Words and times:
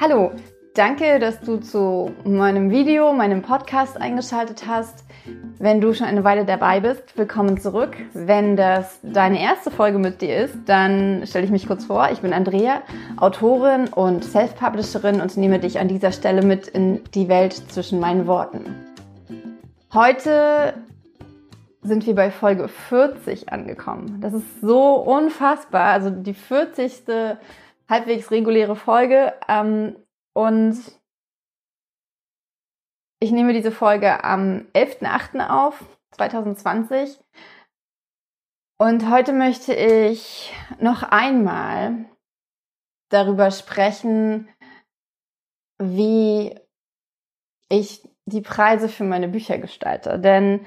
Hallo, 0.00 0.30
danke, 0.74 1.18
dass 1.18 1.40
du 1.40 1.56
zu 1.56 2.12
meinem 2.22 2.70
Video, 2.70 3.12
meinem 3.12 3.42
Podcast 3.42 4.00
eingeschaltet 4.00 4.64
hast. 4.64 5.04
Wenn 5.58 5.80
du 5.80 5.92
schon 5.92 6.06
eine 6.06 6.22
Weile 6.22 6.44
dabei 6.44 6.78
bist, 6.78 7.18
willkommen 7.18 7.60
zurück. 7.60 7.96
Wenn 8.14 8.54
das 8.54 9.00
deine 9.02 9.42
erste 9.42 9.72
Folge 9.72 9.98
mit 9.98 10.22
dir 10.22 10.36
ist, 10.36 10.54
dann 10.66 11.26
stelle 11.26 11.46
ich 11.46 11.50
mich 11.50 11.66
kurz 11.66 11.86
vor. 11.86 12.10
Ich 12.12 12.20
bin 12.20 12.32
Andrea, 12.32 12.82
Autorin 13.16 13.88
und 13.88 14.22
Self-Publisherin 14.22 15.20
und 15.20 15.36
nehme 15.36 15.58
dich 15.58 15.80
an 15.80 15.88
dieser 15.88 16.12
Stelle 16.12 16.42
mit 16.42 16.68
in 16.68 17.02
die 17.14 17.28
Welt 17.28 17.54
zwischen 17.54 17.98
meinen 17.98 18.28
Worten. 18.28 18.76
Heute 19.92 20.74
sind 21.82 22.06
wir 22.06 22.14
bei 22.14 22.30
Folge 22.30 22.68
40 22.68 23.52
angekommen. 23.52 24.20
Das 24.20 24.32
ist 24.32 24.60
so 24.60 24.94
unfassbar. 24.94 25.86
Also 25.86 26.10
die 26.10 26.34
40 26.34 27.02
halbwegs 27.88 28.30
reguläre 28.30 28.76
Folge. 28.76 29.34
Ähm, 29.48 29.96
und 30.34 30.78
ich 33.20 33.32
nehme 33.32 33.52
diese 33.52 33.72
Folge 33.72 34.22
am 34.24 34.66
11.08. 34.74 35.48
auf, 35.48 35.84
2020. 36.12 37.18
Und 38.80 39.10
heute 39.10 39.32
möchte 39.32 39.74
ich 39.74 40.52
noch 40.78 41.02
einmal 41.02 42.04
darüber 43.10 43.50
sprechen, 43.50 44.48
wie 45.80 46.54
ich 47.68 48.08
die 48.26 48.40
Preise 48.40 48.88
für 48.88 49.04
meine 49.04 49.28
Bücher 49.28 49.58
gestalte. 49.58 50.18
Denn 50.18 50.64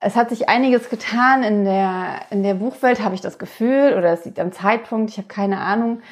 es 0.00 0.14
hat 0.14 0.28
sich 0.28 0.48
einiges 0.48 0.90
getan 0.90 1.42
in 1.42 1.64
der, 1.64 2.20
in 2.30 2.42
der 2.42 2.54
Buchwelt, 2.54 3.00
habe 3.02 3.14
ich 3.14 3.20
das 3.20 3.38
Gefühl, 3.38 3.94
oder 3.96 4.12
es 4.12 4.24
liegt 4.24 4.38
am 4.38 4.52
Zeitpunkt, 4.52 5.10
ich 5.10 5.16
habe 5.16 5.28
keine 5.28 5.60
Ahnung. 5.60 6.02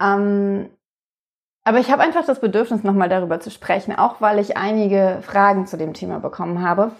Ähm, 0.00 0.70
aber 1.64 1.80
ich 1.80 1.90
habe 1.90 2.02
einfach 2.02 2.24
das 2.24 2.40
Bedürfnis, 2.40 2.82
nochmal 2.82 3.08
darüber 3.08 3.40
zu 3.40 3.50
sprechen, 3.50 3.94
auch 3.94 4.20
weil 4.20 4.38
ich 4.38 4.56
einige 4.56 5.20
Fragen 5.22 5.66
zu 5.66 5.76
dem 5.76 5.92
Thema 5.92 6.18
bekommen 6.18 6.62
habe 6.62 6.92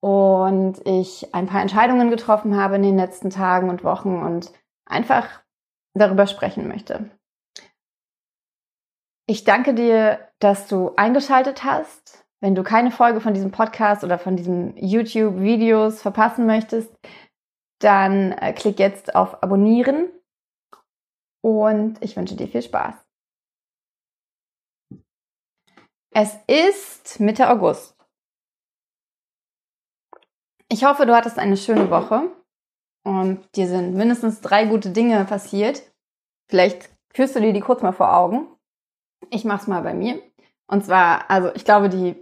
und 0.00 0.80
ich 0.86 1.34
ein 1.34 1.46
paar 1.46 1.60
Entscheidungen 1.60 2.10
getroffen 2.10 2.56
habe 2.56 2.76
in 2.76 2.84
den 2.84 2.96
letzten 2.96 3.30
Tagen 3.30 3.68
und 3.68 3.82
Wochen 3.82 4.22
und 4.22 4.52
einfach 4.84 5.26
darüber 5.94 6.26
sprechen 6.26 6.68
möchte. 6.68 7.10
Ich 9.28 9.42
danke 9.42 9.74
dir, 9.74 10.20
dass 10.38 10.68
du 10.68 10.92
eingeschaltet 10.96 11.64
hast. 11.64 12.24
Wenn 12.40 12.54
du 12.54 12.62
keine 12.62 12.92
Folge 12.92 13.20
von 13.20 13.34
diesem 13.34 13.50
Podcast 13.50 14.04
oder 14.04 14.18
von 14.18 14.36
diesen 14.36 14.76
YouTube-Videos 14.76 16.00
verpassen 16.00 16.46
möchtest, 16.46 16.94
dann 17.80 18.32
äh, 18.32 18.52
klick 18.52 18.78
jetzt 18.78 19.16
auf 19.16 19.42
Abonnieren 19.42 20.10
und 21.42 22.02
ich 22.02 22.16
wünsche 22.16 22.36
dir 22.36 22.48
viel 22.48 22.62
Spaß. 22.62 22.94
Es 26.12 26.34
ist 26.46 27.20
Mitte 27.20 27.50
August. 27.50 27.94
Ich 30.68 30.84
hoffe, 30.84 31.06
du 31.06 31.14
hattest 31.14 31.38
eine 31.38 31.56
schöne 31.56 31.90
Woche 31.90 32.32
und 33.04 33.46
dir 33.54 33.68
sind 33.68 33.94
mindestens 33.94 34.40
drei 34.40 34.64
gute 34.64 34.90
Dinge 34.90 35.24
passiert. 35.26 35.82
Vielleicht 36.48 36.90
führst 37.12 37.36
du 37.36 37.40
dir 37.40 37.52
die 37.52 37.60
kurz 37.60 37.82
mal 37.82 37.92
vor 37.92 38.16
Augen. 38.16 38.48
Ich 39.30 39.44
mach's 39.44 39.66
mal 39.66 39.82
bei 39.82 39.94
mir. 39.94 40.20
Und 40.66 40.84
zwar, 40.84 41.30
also 41.30 41.54
ich 41.54 41.64
glaube, 41.64 41.88
die 41.88 42.16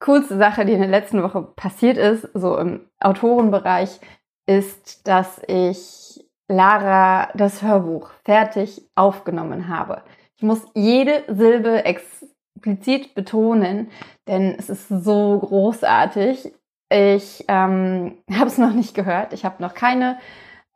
coolste 0.00 0.36
Sache, 0.36 0.64
die 0.64 0.72
in 0.72 0.80
der 0.80 0.88
letzten 0.88 1.22
Woche 1.22 1.42
passiert 1.42 1.96
ist, 1.96 2.28
so 2.34 2.58
im 2.58 2.88
Autorenbereich, 3.00 4.00
ist, 4.46 5.06
dass 5.08 5.40
ich 5.48 6.25
Lara 6.48 7.30
das 7.34 7.62
Hörbuch 7.62 8.10
fertig 8.24 8.82
aufgenommen 8.94 9.68
habe. 9.68 10.02
Ich 10.36 10.42
muss 10.42 10.66
jede 10.74 11.24
Silbe 11.28 11.84
explizit 11.84 13.14
betonen, 13.14 13.90
denn 14.28 14.54
es 14.58 14.68
ist 14.68 14.88
so 14.88 15.38
großartig. 15.38 16.52
Ich 16.90 17.44
ähm, 17.48 18.18
habe 18.32 18.46
es 18.46 18.58
noch 18.58 18.72
nicht 18.72 18.94
gehört. 18.94 19.32
Ich 19.32 19.44
habe 19.44 19.62
noch 19.62 19.74
keine, 19.74 20.18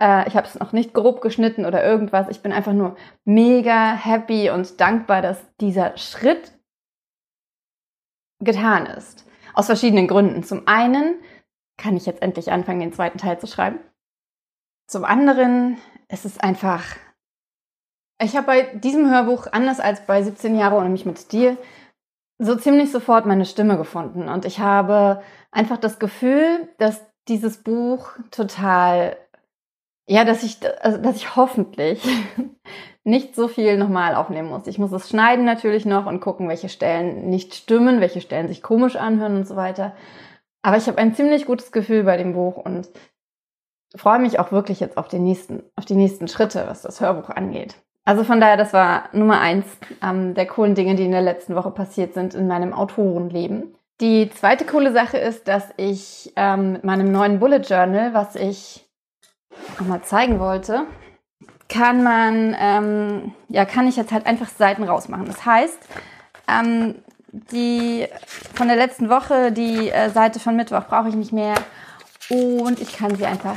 äh, 0.03 0.27
ich 0.27 0.37
habe 0.37 0.47
es 0.47 0.59
noch 0.59 0.73
nicht 0.73 0.95
grob 0.95 1.21
geschnitten 1.21 1.67
oder 1.67 1.85
irgendwas. 1.85 2.29
Ich 2.29 2.43
bin 2.43 2.53
einfach 2.53 2.73
nur 2.73 2.97
mega 3.25 3.95
happy 3.95 4.51
und 4.51 4.81
dankbar, 4.81 5.23
dass 5.23 5.45
dieser 5.61 5.97
Schritt 5.97 6.59
getan 8.43 8.87
ist. 8.87 9.27
Aus 9.55 9.67
verschiedenen 9.67 10.09
Gründen. 10.09 10.43
Zum 10.43 10.67
einen 10.67 11.17
kann 11.77 11.97
ich 11.97 12.07
jetzt 12.07 12.23
endlich 12.23 12.51
anfangen, 12.51 12.81
den 12.81 12.93
zweiten 12.93 13.19
Teil 13.19 13.39
zu 13.39 13.47
schreiben. 13.47 13.79
Zum 14.91 15.05
anderen 15.05 15.79
ist 16.09 16.25
es 16.25 16.41
einfach, 16.41 16.83
ich 18.21 18.37
habe 18.37 18.47
bei 18.47 18.63
diesem 18.75 19.09
Hörbuch, 19.09 19.47
anders 19.53 19.79
als 19.79 20.05
bei 20.05 20.21
17 20.21 20.59
Jahre 20.59 20.75
ohne 20.75 20.89
mich 20.89 21.07
mit 21.07 21.31
dir, 21.31 21.57
so 22.39 22.57
ziemlich 22.57 22.91
sofort 22.91 23.25
meine 23.25 23.45
Stimme 23.45 23.77
gefunden. 23.77 24.29
Und 24.29 24.45
ich 24.45 24.59
habe 24.59 25.23
einfach 25.53 25.77
das 25.77 26.01
Gefühl, 26.01 26.69
dass 26.79 27.01
dieses 27.29 27.59
Buch 27.59 28.15
total, 28.33 29.17
ja, 30.09 30.25
dass 30.25 30.43
ich, 30.43 30.59
also, 30.81 30.99
dass 30.99 31.15
ich 31.15 31.37
hoffentlich 31.37 32.03
nicht 33.05 33.37
so 33.37 33.47
viel 33.47 33.77
nochmal 33.77 34.17
aufnehmen 34.17 34.49
muss. 34.49 34.67
Ich 34.67 34.81
muss 34.81 34.91
es 34.91 35.09
schneiden 35.09 35.45
natürlich 35.45 35.87
noch 35.87 36.07
und 36.07 36.19
gucken, 36.19 36.49
welche 36.49 36.69
Stellen 36.69 37.31
nicht 37.31 37.55
stimmen, 37.55 38.01
welche 38.01 38.21
Stellen 38.21 38.49
sich 38.49 38.61
komisch 38.61 38.97
anhören 38.97 39.37
und 39.37 39.47
so 39.47 39.55
weiter. 39.55 39.95
Aber 40.63 40.79
ich 40.79 40.89
habe 40.89 40.99
ein 40.99 41.15
ziemlich 41.15 41.47
gutes 41.47 41.71
Gefühl 41.71 42.03
bei 42.03 42.17
dem 42.17 42.33
Buch 42.33 42.57
und 42.57 42.89
freue 43.95 44.19
mich 44.19 44.39
auch 44.39 44.53
wirklich 44.53 44.81
jetzt 44.81 44.97
auf, 44.97 45.09
den 45.09 45.25
nächsten, 45.25 45.63
auf 45.77 45.85
die 45.85 45.95
nächsten 45.95 46.29
Schritte, 46.29 46.65
was 46.67 46.83
das 46.83 47.01
Hörbuch 47.01 47.31
angeht. 47.31 47.77
Also 48.05 48.25
von 48.25 48.41
daher, 48.41 48.57
das 48.57 48.73
war 48.73 49.05
Nummer 49.13 49.41
eins 49.41 49.67
ähm, 50.03 50.35
der 50.35 50.47
coolen 50.47 50.75
Dinge, 50.75 50.95
die 50.95 51.05
in 51.05 51.13
der 51.13 51.23
letzten 51.23 51.55
Woche 51.55 51.71
passiert 51.71 52.15
sind 52.15 52.35
in 52.35 52.49
meinem 52.49 52.73
Autorenleben. 52.73 53.75
Die 54.01 54.31
zweite 54.31 54.65
coole 54.65 54.93
Sache 54.93 55.19
ist, 55.19 55.47
dass 55.47 55.69
ich 55.77 56.33
ähm, 56.37 56.73
mit 56.73 56.85
meinem 56.85 57.13
neuen 57.13 57.39
Bullet 57.39 57.61
Journal, 57.61 58.15
was 58.15 58.35
ich 58.35 58.89
nochmal 59.79 60.03
zeigen 60.03 60.41
wollte, 60.41 60.87
kann 61.69 62.03
man, 62.03 62.57
ähm, 62.59 63.33
ja, 63.49 63.65
kann 63.65 63.87
ich 63.87 63.97
jetzt 63.97 64.11
halt 64.13 64.27
einfach 64.27 64.49
Seiten 64.49 64.85
rausmachen. 64.85 65.27
Das 65.27 65.45
heißt, 65.45 65.79
ähm, 66.49 66.97
die 67.33 68.07
von 68.55 68.69
der 68.69 68.77
letzten 68.77 69.09
Woche, 69.09 69.53
die 69.53 69.91
äh, 69.91 70.11
Seite 70.11 70.41
von 70.41 70.57
Mittwoch 70.57 70.87
brauche 70.89 71.09
ich 71.09 71.15
nicht 71.15 71.33
mehr 71.33 71.55
und 72.29 72.81
ich 72.81 72.97
kann 72.97 73.15
sie 73.15 73.27
einfach 73.27 73.57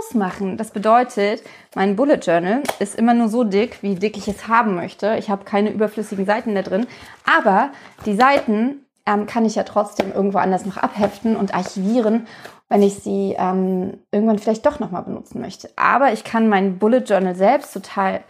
rausmachen. 0.00 0.56
Das 0.56 0.70
bedeutet, 0.70 1.42
mein 1.74 1.96
Bullet 1.96 2.18
Journal 2.22 2.62
ist 2.78 2.96
immer 2.96 3.14
nur 3.14 3.28
so 3.28 3.44
dick, 3.44 3.82
wie 3.82 3.94
dick 3.94 4.16
ich 4.16 4.28
es 4.28 4.48
haben 4.48 4.74
möchte. 4.74 5.16
Ich 5.18 5.30
habe 5.30 5.44
keine 5.44 5.70
überflüssigen 5.70 6.26
Seiten 6.26 6.54
da 6.54 6.62
drin. 6.62 6.86
Aber 7.24 7.70
die 8.06 8.14
Seiten 8.14 8.86
ähm, 9.06 9.26
kann 9.26 9.44
ich 9.44 9.54
ja 9.54 9.62
trotzdem 9.62 10.12
irgendwo 10.12 10.38
anders 10.38 10.66
noch 10.66 10.76
abheften 10.76 11.36
und 11.36 11.54
archivieren, 11.54 12.26
wenn 12.68 12.82
ich 12.82 12.96
sie 12.96 13.34
ähm, 13.38 13.94
irgendwann 14.12 14.38
vielleicht 14.38 14.66
doch 14.66 14.80
nochmal 14.80 15.02
benutzen 15.02 15.40
möchte. 15.40 15.70
Aber 15.76 16.12
ich 16.12 16.24
kann 16.24 16.48
mein 16.48 16.78
Bullet 16.78 17.04
Journal 17.06 17.34
selbst 17.34 17.72
total 17.72 18.20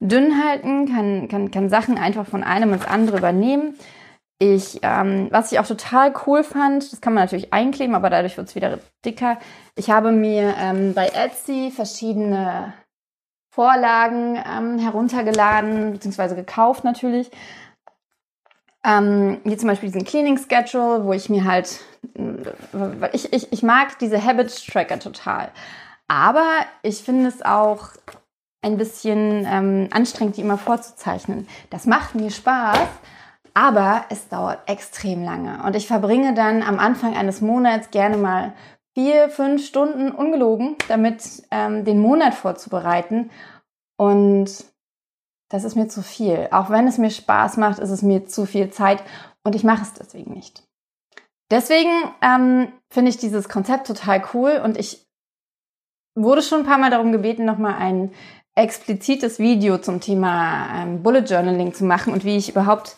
dünn 0.00 0.42
halten, 0.42 0.86
kann, 0.86 1.28
kann, 1.28 1.50
kann 1.50 1.68
Sachen 1.68 1.98
einfach 1.98 2.26
von 2.26 2.42
einem 2.42 2.72
ins 2.72 2.86
andere 2.86 3.18
übernehmen. 3.18 3.74
Ich, 4.42 4.80
ähm, 4.80 5.28
was 5.30 5.52
ich 5.52 5.58
auch 5.58 5.66
total 5.66 6.14
cool 6.26 6.42
fand, 6.42 6.90
das 6.90 7.02
kann 7.02 7.12
man 7.12 7.24
natürlich 7.24 7.52
einkleben, 7.52 7.94
aber 7.94 8.08
dadurch 8.08 8.38
wird 8.38 8.48
es 8.48 8.54
wieder 8.54 8.78
dicker. 9.04 9.38
Ich 9.76 9.90
habe 9.90 10.12
mir 10.12 10.54
ähm, 10.58 10.94
bei 10.94 11.08
Etsy 11.08 11.70
verschiedene 11.70 12.72
Vorlagen 13.52 14.36
ähm, 14.36 14.78
heruntergeladen, 14.78 15.92
beziehungsweise 15.92 16.36
gekauft 16.36 16.84
natürlich. 16.84 17.30
Ähm, 18.82 19.42
wie 19.44 19.58
zum 19.58 19.68
Beispiel 19.68 19.90
diesen 19.90 20.06
Cleaning 20.06 20.38
Schedule, 20.38 21.04
wo 21.04 21.12
ich 21.12 21.28
mir 21.28 21.44
halt, 21.44 21.80
äh, 22.16 23.10
ich, 23.12 23.30
ich, 23.34 23.52
ich 23.52 23.62
mag 23.62 23.98
diese 23.98 24.24
Habit 24.24 24.66
Tracker 24.66 24.98
total. 24.98 25.50
Aber 26.08 26.48
ich 26.82 27.02
finde 27.02 27.28
es 27.28 27.42
auch 27.42 27.90
ein 28.62 28.78
bisschen 28.78 29.46
ähm, 29.46 29.88
anstrengend, 29.90 30.38
die 30.38 30.40
immer 30.40 30.56
vorzuzeichnen. 30.56 31.46
Das 31.68 31.84
macht 31.84 32.14
mir 32.14 32.30
Spaß, 32.30 32.88
aber 33.54 34.04
es 34.10 34.28
dauert 34.28 34.68
extrem 34.68 35.22
lange. 35.22 35.62
Und 35.64 35.76
ich 35.76 35.86
verbringe 35.86 36.34
dann 36.34 36.62
am 36.62 36.78
Anfang 36.78 37.16
eines 37.16 37.40
Monats 37.40 37.90
gerne 37.90 38.16
mal 38.16 38.54
vier, 38.94 39.28
fünf 39.28 39.64
Stunden 39.64 40.10
ungelogen, 40.10 40.76
damit 40.88 41.42
ähm, 41.50 41.84
den 41.84 42.00
Monat 42.00 42.34
vorzubereiten. 42.34 43.30
Und 43.96 44.64
das 45.50 45.64
ist 45.64 45.74
mir 45.74 45.88
zu 45.88 46.02
viel. 46.02 46.48
Auch 46.52 46.70
wenn 46.70 46.86
es 46.86 46.98
mir 46.98 47.10
Spaß 47.10 47.56
macht, 47.56 47.78
ist 47.78 47.90
es 47.90 48.02
mir 48.02 48.26
zu 48.26 48.46
viel 48.46 48.70
Zeit 48.70 49.02
und 49.44 49.54
ich 49.54 49.64
mache 49.64 49.82
es 49.82 49.92
deswegen 49.92 50.32
nicht. 50.32 50.62
Deswegen 51.50 51.90
ähm, 52.22 52.72
finde 52.90 53.10
ich 53.10 53.16
dieses 53.16 53.48
Konzept 53.48 53.86
total 53.86 54.22
cool 54.32 54.60
und 54.64 54.78
ich 54.78 55.06
wurde 56.14 56.42
schon 56.42 56.60
ein 56.60 56.66
paar 56.66 56.78
Mal 56.78 56.90
darum 56.90 57.12
gebeten, 57.12 57.44
nochmal 57.44 57.74
ein 57.74 58.12
explizites 58.54 59.38
Video 59.38 59.78
zum 59.78 60.00
Thema 60.00 60.82
ähm, 60.82 61.02
Bullet 61.02 61.24
Journaling 61.24 61.72
zu 61.74 61.84
machen 61.84 62.12
und 62.12 62.24
wie 62.24 62.36
ich 62.36 62.50
überhaupt 62.50 62.96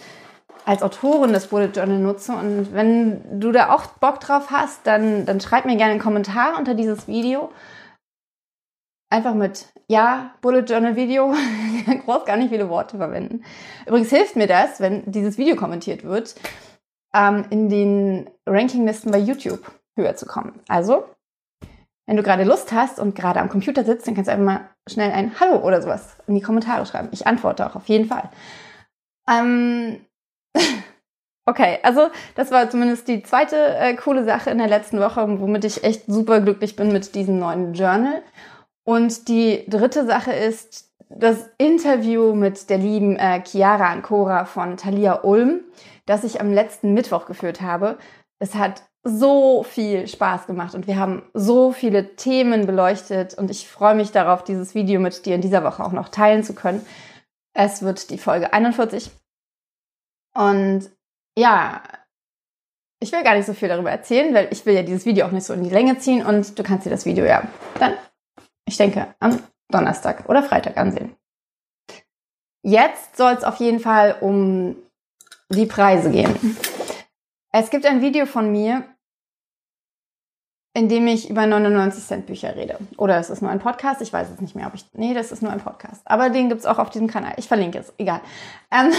als 0.64 0.82
Autorin 0.82 1.32
das 1.32 1.48
Bullet 1.48 1.70
Journal 1.74 1.98
nutze. 1.98 2.32
Und 2.32 2.72
wenn 2.72 3.40
du 3.40 3.52
da 3.52 3.74
auch 3.74 3.86
Bock 3.86 4.20
drauf 4.20 4.50
hast, 4.50 4.86
dann, 4.86 5.26
dann 5.26 5.40
schreib 5.40 5.64
mir 5.64 5.76
gerne 5.76 5.92
einen 5.92 6.00
Kommentar 6.00 6.58
unter 6.58 6.74
dieses 6.74 7.08
Video. 7.08 7.50
einfach 9.10 9.34
mit 9.34 9.66
ja, 9.88 10.34
Bullet 10.40 10.62
Journal 10.62 10.96
Video, 10.96 11.34
groß 12.06 12.24
gar 12.24 12.36
nicht 12.38 12.48
viele 12.48 12.70
Worte 12.70 12.96
verwenden. 12.96 13.44
Übrigens 13.86 14.08
hilft 14.08 14.36
mir 14.36 14.46
das, 14.46 14.80
wenn 14.80 15.10
dieses 15.10 15.36
Video 15.36 15.54
kommentiert 15.54 16.04
wird, 16.04 16.34
ähm, 17.14 17.44
in 17.50 17.68
den 17.68 18.30
Rankinglisten 18.46 19.12
bei 19.12 19.18
YouTube 19.18 19.70
höher 19.96 20.16
zu 20.16 20.24
kommen. 20.24 20.60
Also, 20.66 21.04
wenn 22.06 22.16
du 22.16 22.22
gerade 22.22 22.44
Lust 22.44 22.72
hast 22.72 22.98
und 22.98 23.14
gerade 23.14 23.40
am 23.40 23.50
Computer 23.50 23.84
sitzt, 23.84 24.06
dann 24.06 24.14
kannst 24.14 24.28
du 24.28 24.32
einfach 24.32 24.46
mal 24.46 24.70
schnell 24.88 25.12
ein 25.12 25.38
Hallo 25.38 25.58
oder 25.58 25.82
sowas 25.82 26.16
in 26.26 26.34
die 26.34 26.40
Kommentare 26.40 26.86
schreiben. 26.86 27.08
Ich 27.12 27.26
antworte 27.26 27.66
auch 27.66 27.76
auf 27.76 27.88
jeden 27.88 28.06
Fall. 28.06 28.30
Ähm, 29.28 30.00
okay, 31.46 31.78
also 31.82 32.08
das 32.34 32.50
war 32.50 32.70
zumindest 32.70 33.08
die 33.08 33.22
zweite 33.22 33.56
äh, 33.56 33.94
coole 33.94 34.24
Sache 34.24 34.50
in 34.50 34.58
der 34.58 34.68
letzten 34.68 35.00
Woche, 35.00 35.40
womit 35.40 35.64
ich 35.64 35.84
echt 35.84 36.04
super 36.06 36.40
glücklich 36.40 36.76
bin 36.76 36.92
mit 36.92 37.14
diesem 37.14 37.38
neuen 37.38 37.74
Journal. 37.74 38.22
Und 38.84 39.28
die 39.28 39.64
dritte 39.68 40.06
Sache 40.06 40.32
ist 40.32 40.90
das 41.08 41.50
Interview 41.58 42.34
mit 42.34 42.70
der 42.70 42.78
lieben 42.78 43.16
äh, 43.16 43.42
Chiara 43.44 43.90
Ancora 43.90 44.44
von 44.44 44.76
Thalia 44.76 45.22
Ulm, 45.22 45.60
das 46.06 46.24
ich 46.24 46.40
am 46.40 46.52
letzten 46.52 46.94
Mittwoch 46.94 47.26
geführt 47.26 47.60
habe. 47.60 47.98
Es 48.38 48.54
hat 48.54 48.82
so 49.04 49.62
viel 49.62 50.06
Spaß 50.06 50.46
gemacht 50.46 50.74
und 50.74 50.86
wir 50.86 50.96
haben 50.96 51.22
so 51.34 51.72
viele 51.72 52.14
Themen 52.14 52.66
beleuchtet 52.66 53.34
und 53.34 53.50
ich 53.50 53.68
freue 53.68 53.94
mich 53.94 54.12
darauf, 54.12 54.44
dieses 54.44 54.74
Video 54.74 55.00
mit 55.00 55.26
dir 55.26 55.34
in 55.34 55.40
dieser 55.40 55.64
Woche 55.64 55.84
auch 55.84 55.92
noch 55.92 56.08
teilen 56.08 56.44
zu 56.44 56.54
können. 56.54 56.84
Es 57.52 57.82
wird 57.82 58.10
die 58.10 58.18
Folge 58.18 58.52
41. 58.52 59.10
Und 60.34 60.90
ja, 61.38 61.82
ich 63.00 63.12
will 63.12 63.22
gar 63.22 63.34
nicht 63.34 63.46
so 63.46 63.54
viel 63.54 63.68
darüber 63.68 63.90
erzählen, 63.90 64.32
weil 64.34 64.48
ich 64.50 64.64
will 64.64 64.74
ja 64.74 64.82
dieses 64.82 65.06
Video 65.06 65.26
auch 65.26 65.32
nicht 65.32 65.44
so 65.44 65.54
in 65.54 65.64
die 65.64 65.70
Länge 65.70 65.98
ziehen 65.98 66.24
und 66.24 66.58
du 66.58 66.62
kannst 66.62 66.86
dir 66.86 66.90
das 66.90 67.04
Video 67.04 67.24
ja 67.24 67.46
dann 67.78 67.94
ich 68.72 68.76
denke, 68.76 69.14
am 69.20 69.42
Donnerstag 69.68 70.28
oder 70.28 70.42
Freitag 70.42 70.76
ansehen. 70.76 71.14
Jetzt 72.64 73.16
soll 73.16 73.32
es 73.32 73.44
auf 73.44 73.56
jeden 73.56 73.80
Fall 73.80 74.16
um 74.20 74.76
die 75.50 75.66
Preise 75.66 76.10
gehen. 76.10 76.56
Es 77.52 77.70
gibt 77.70 77.84
ein 77.84 78.00
Video 78.00 78.24
von 78.24 78.50
mir, 78.50 78.84
in 80.74 80.88
dem 80.88 81.06
ich 81.06 81.28
über 81.28 81.44
99 81.44 82.02
Cent 82.02 82.26
Bücher 82.26 82.56
rede. 82.56 82.78
Oder 82.96 83.18
es 83.18 83.28
ist 83.28 83.42
nur 83.42 83.50
ein 83.50 83.58
Podcast, 83.58 84.00
ich 84.00 84.12
weiß 84.12 84.30
es 84.30 84.40
nicht 84.40 84.54
mehr, 84.54 84.68
ob 84.68 84.74
ich. 84.74 84.86
Nee, 84.94 85.12
das 85.12 85.32
ist 85.32 85.42
nur 85.42 85.52
ein 85.52 85.60
Podcast. 85.60 86.00
Aber 86.06 86.30
den 86.30 86.48
gibt 86.48 86.60
es 86.60 86.66
auch 86.66 86.78
auf 86.78 86.88
diesem 86.88 87.08
Kanal. 87.08 87.34
Ich 87.36 87.48
verlinke 87.48 87.78
es, 87.78 87.92
egal. 87.98 88.22
Ähm, 88.70 88.90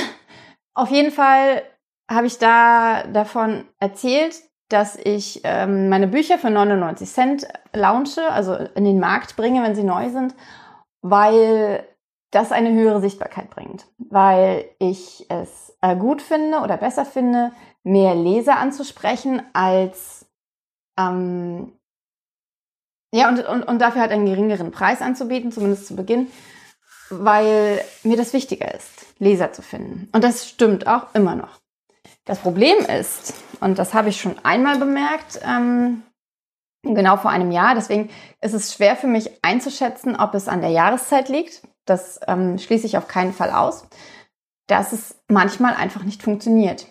auf 0.73 0.89
jeden 0.89 1.11
Fall 1.11 1.63
habe 2.09 2.27
ich 2.27 2.37
da 2.37 3.03
davon 3.07 3.65
erzählt, 3.79 4.35
dass 4.69 4.95
ich 4.95 5.41
ähm, 5.43 5.89
meine 5.89 6.07
Bücher 6.07 6.37
für 6.37 6.49
99 6.49 7.09
Cent 7.09 7.47
launche, 7.73 8.31
also 8.31 8.55
in 8.55 8.85
den 8.85 8.99
Markt 8.99 9.35
bringe, 9.35 9.61
wenn 9.61 9.75
sie 9.75 9.83
neu 9.83 10.09
sind, 10.09 10.35
weil 11.01 11.87
das 12.31 12.51
eine 12.51 12.73
höhere 12.73 12.99
Sichtbarkeit 12.99 13.49
bringt. 13.51 13.85
Weil 13.97 14.65
ich 14.79 15.27
es 15.29 15.77
äh, 15.81 15.95
gut 15.95 16.21
finde 16.21 16.59
oder 16.59 16.77
besser 16.77 17.05
finde, 17.05 17.51
mehr 17.83 18.15
Leser 18.15 18.57
anzusprechen, 18.57 19.43
als 19.53 20.25
ähm, 20.97 21.73
ja, 23.13 23.29
und, 23.29 23.45
und, 23.45 23.63
und 23.63 23.79
dafür 23.79 24.01
halt 24.01 24.11
einen 24.11 24.25
geringeren 24.25 24.71
Preis 24.71 25.01
anzubieten, 25.01 25.51
zumindest 25.51 25.85
zu 25.85 25.95
Beginn, 25.95 26.29
weil 27.19 27.83
mir 28.03 28.17
das 28.17 28.33
wichtiger 28.33 28.73
ist, 28.73 28.89
Leser 29.19 29.51
zu 29.53 29.61
finden. 29.61 30.09
Und 30.11 30.23
das 30.23 30.47
stimmt 30.47 30.87
auch 30.87 31.13
immer 31.13 31.35
noch. 31.35 31.59
Das 32.25 32.39
Problem 32.39 32.77
ist, 32.77 33.33
und 33.59 33.77
das 33.77 33.93
habe 33.93 34.09
ich 34.09 34.21
schon 34.21 34.35
einmal 34.43 34.77
bemerkt, 34.77 35.41
ähm, 35.45 36.03
genau 36.83 37.17
vor 37.17 37.31
einem 37.31 37.51
Jahr, 37.51 37.75
deswegen 37.75 38.09
ist 38.41 38.53
es 38.53 38.73
schwer 38.73 38.95
für 38.95 39.07
mich 39.07 39.43
einzuschätzen, 39.43 40.15
ob 40.15 40.33
es 40.33 40.47
an 40.47 40.61
der 40.61 40.69
Jahreszeit 40.69 41.29
liegt. 41.29 41.63
Das 41.85 42.19
ähm, 42.27 42.57
schließe 42.57 42.85
ich 42.85 42.97
auf 42.97 43.07
keinen 43.07 43.33
Fall 43.33 43.51
aus, 43.51 43.87
dass 44.67 44.93
es 44.93 45.21
manchmal 45.27 45.73
einfach 45.73 46.03
nicht 46.03 46.23
funktioniert. 46.23 46.87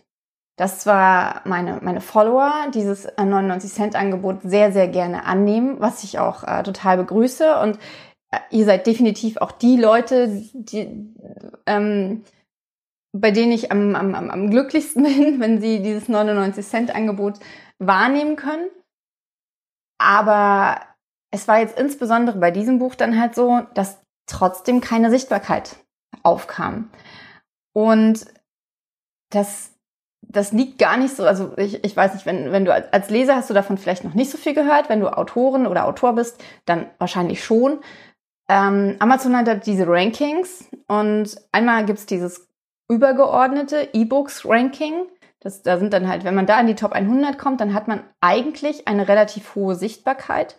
Dass 0.56 0.80
zwar 0.80 1.40
meine, 1.44 1.78
meine 1.82 2.02
Follower 2.02 2.52
dieses 2.74 3.08
99 3.16 3.70
äh, 3.70 3.74
Cent 3.74 3.96
Angebot 3.96 4.42
sehr, 4.42 4.70
sehr 4.70 4.88
gerne 4.88 5.24
annehmen, 5.24 5.76
was 5.78 6.04
ich 6.04 6.18
auch 6.18 6.44
äh, 6.44 6.62
total 6.62 6.98
begrüße. 6.98 7.58
Und 7.58 7.78
ihr 8.50 8.64
seid 8.64 8.86
definitiv 8.86 9.36
auch 9.38 9.52
die 9.52 9.76
Leute, 9.76 10.28
die, 10.52 11.14
ähm, 11.66 12.24
bei 13.12 13.30
denen 13.30 13.52
ich 13.52 13.70
am, 13.70 13.94
am, 13.94 14.14
am 14.14 14.50
glücklichsten 14.50 15.02
bin, 15.02 15.40
wenn 15.40 15.60
sie 15.60 15.82
dieses 15.82 16.08
99 16.08 16.66
Cent 16.66 16.94
Angebot 16.94 17.38
wahrnehmen 17.78 18.36
können. 18.36 18.68
Aber 19.98 20.80
es 21.30 21.48
war 21.48 21.60
jetzt 21.60 21.78
insbesondere 21.78 22.38
bei 22.38 22.50
diesem 22.50 22.78
Buch 22.78 22.94
dann 22.94 23.18
halt 23.18 23.34
so, 23.34 23.62
dass 23.74 24.00
trotzdem 24.26 24.80
keine 24.80 25.10
Sichtbarkeit 25.10 25.76
aufkam. 26.22 26.90
Und 27.74 28.26
das, 29.30 29.72
das 30.22 30.52
liegt 30.52 30.78
gar 30.78 30.96
nicht 30.96 31.16
so, 31.16 31.24
also 31.24 31.56
ich, 31.56 31.84
ich 31.84 31.96
weiß 31.96 32.14
nicht, 32.14 32.26
wenn, 32.26 32.52
wenn 32.52 32.64
du 32.64 32.74
als 32.74 33.10
Leser 33.10 33.36
hast 33.36 33.50
du 33.50 33.54
davon 33.54 33.78
vielleicht 33.78 34.04
noch 34.04 34.14
nicht 34.14 34.30
so 34.30 34.38
viel 34.38 34.54
gehört, 34.54 34.88
wenn 34.88 35.00
du 35.00 35.08
Autorin 35.08 35.66
oder 35.66 35.86
Autor 35.86 36.14
bist, 36.14 36.42
dann 36.66 36.90
wahrscheinlich 36.98 37.44
schon. 37.44 37.80
Ähm, 38.48 38.96
Amazon 38.98 39.36
hat 39.36 39.66
diese 39.66 39.86
Rankings 39.86 40.68
und 40.86 41.36
einmal 41.52 41.84
gibt's 41.86 42.06
dieses 42.06 42.48
übergeordnete 42.88 43.88
E-Books-Ranking. 43.92 45.06
Das, 45.40 45.62
da 45.62 45.78
sind 45.78 45.92
dann 45.92 46.08
halt, 46.08 46.24
wenn 46.24 46.34
man 46.34 46.46
da 46.46 46.60
in 46.60 46.66
die 46.66 46.74
Top 46.74 46.92
100 46.92 47.38
kommt, 47.38 47.60
dann 47.60 47.74
hat 47.74 47.88
man 47.88 48.04
eigentlich 48.20 48.86
eine 48.86 49.08
relativ 49.08 49.54
hohe 49.54 49.74
Sichtbarkeit. 49.74 50.56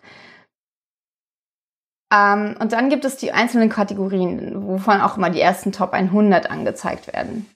Ähm, 2.13 2.55
und 2.59 2.73
dann 2.73 2.89
gibt 2.89 3.05
es 3.05 3.17
die 3.17 3.31
einzelnen 3.31 3.69
Kategorien, 3.69 4.67
wovon 4.67 5.01
auch 5.01 5.17
immer 5.17 5.29
die 5.29 5.41
ersten 5.41 5.71
Top 5.71 5.93
100 5.93 6.49
angezeigt 6.49 7.11
werden. 7.13 7.49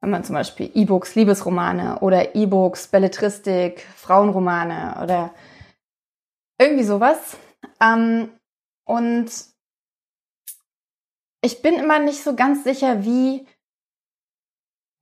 Wenn 0.00 0.10
man 0.10 0.24
zum 0.24 0.34
Beispiel 0.34 0.70
E-Books, 0.74 1.14
Liebesromane 1.14 2.00
oder 2.00 2.34
E-Books, 2.34 2.88
Belletristik, 2.88 3.86
Frauenromane 3.96 5.00
oder 5.02 5.30
irgendwie 6.60 6.84
sowas. 6.84 7.36
Ähm, 7.80 8.28
und 8.84 9.30
ich 11.44 11.60
bin 11.60 11.74
immer 11.74 11.98
nicht 11.98 12.22
so 12.24 12.34
ganz 12.34 12.64
sicher, 12.64 13.04
wie 13.04 13.46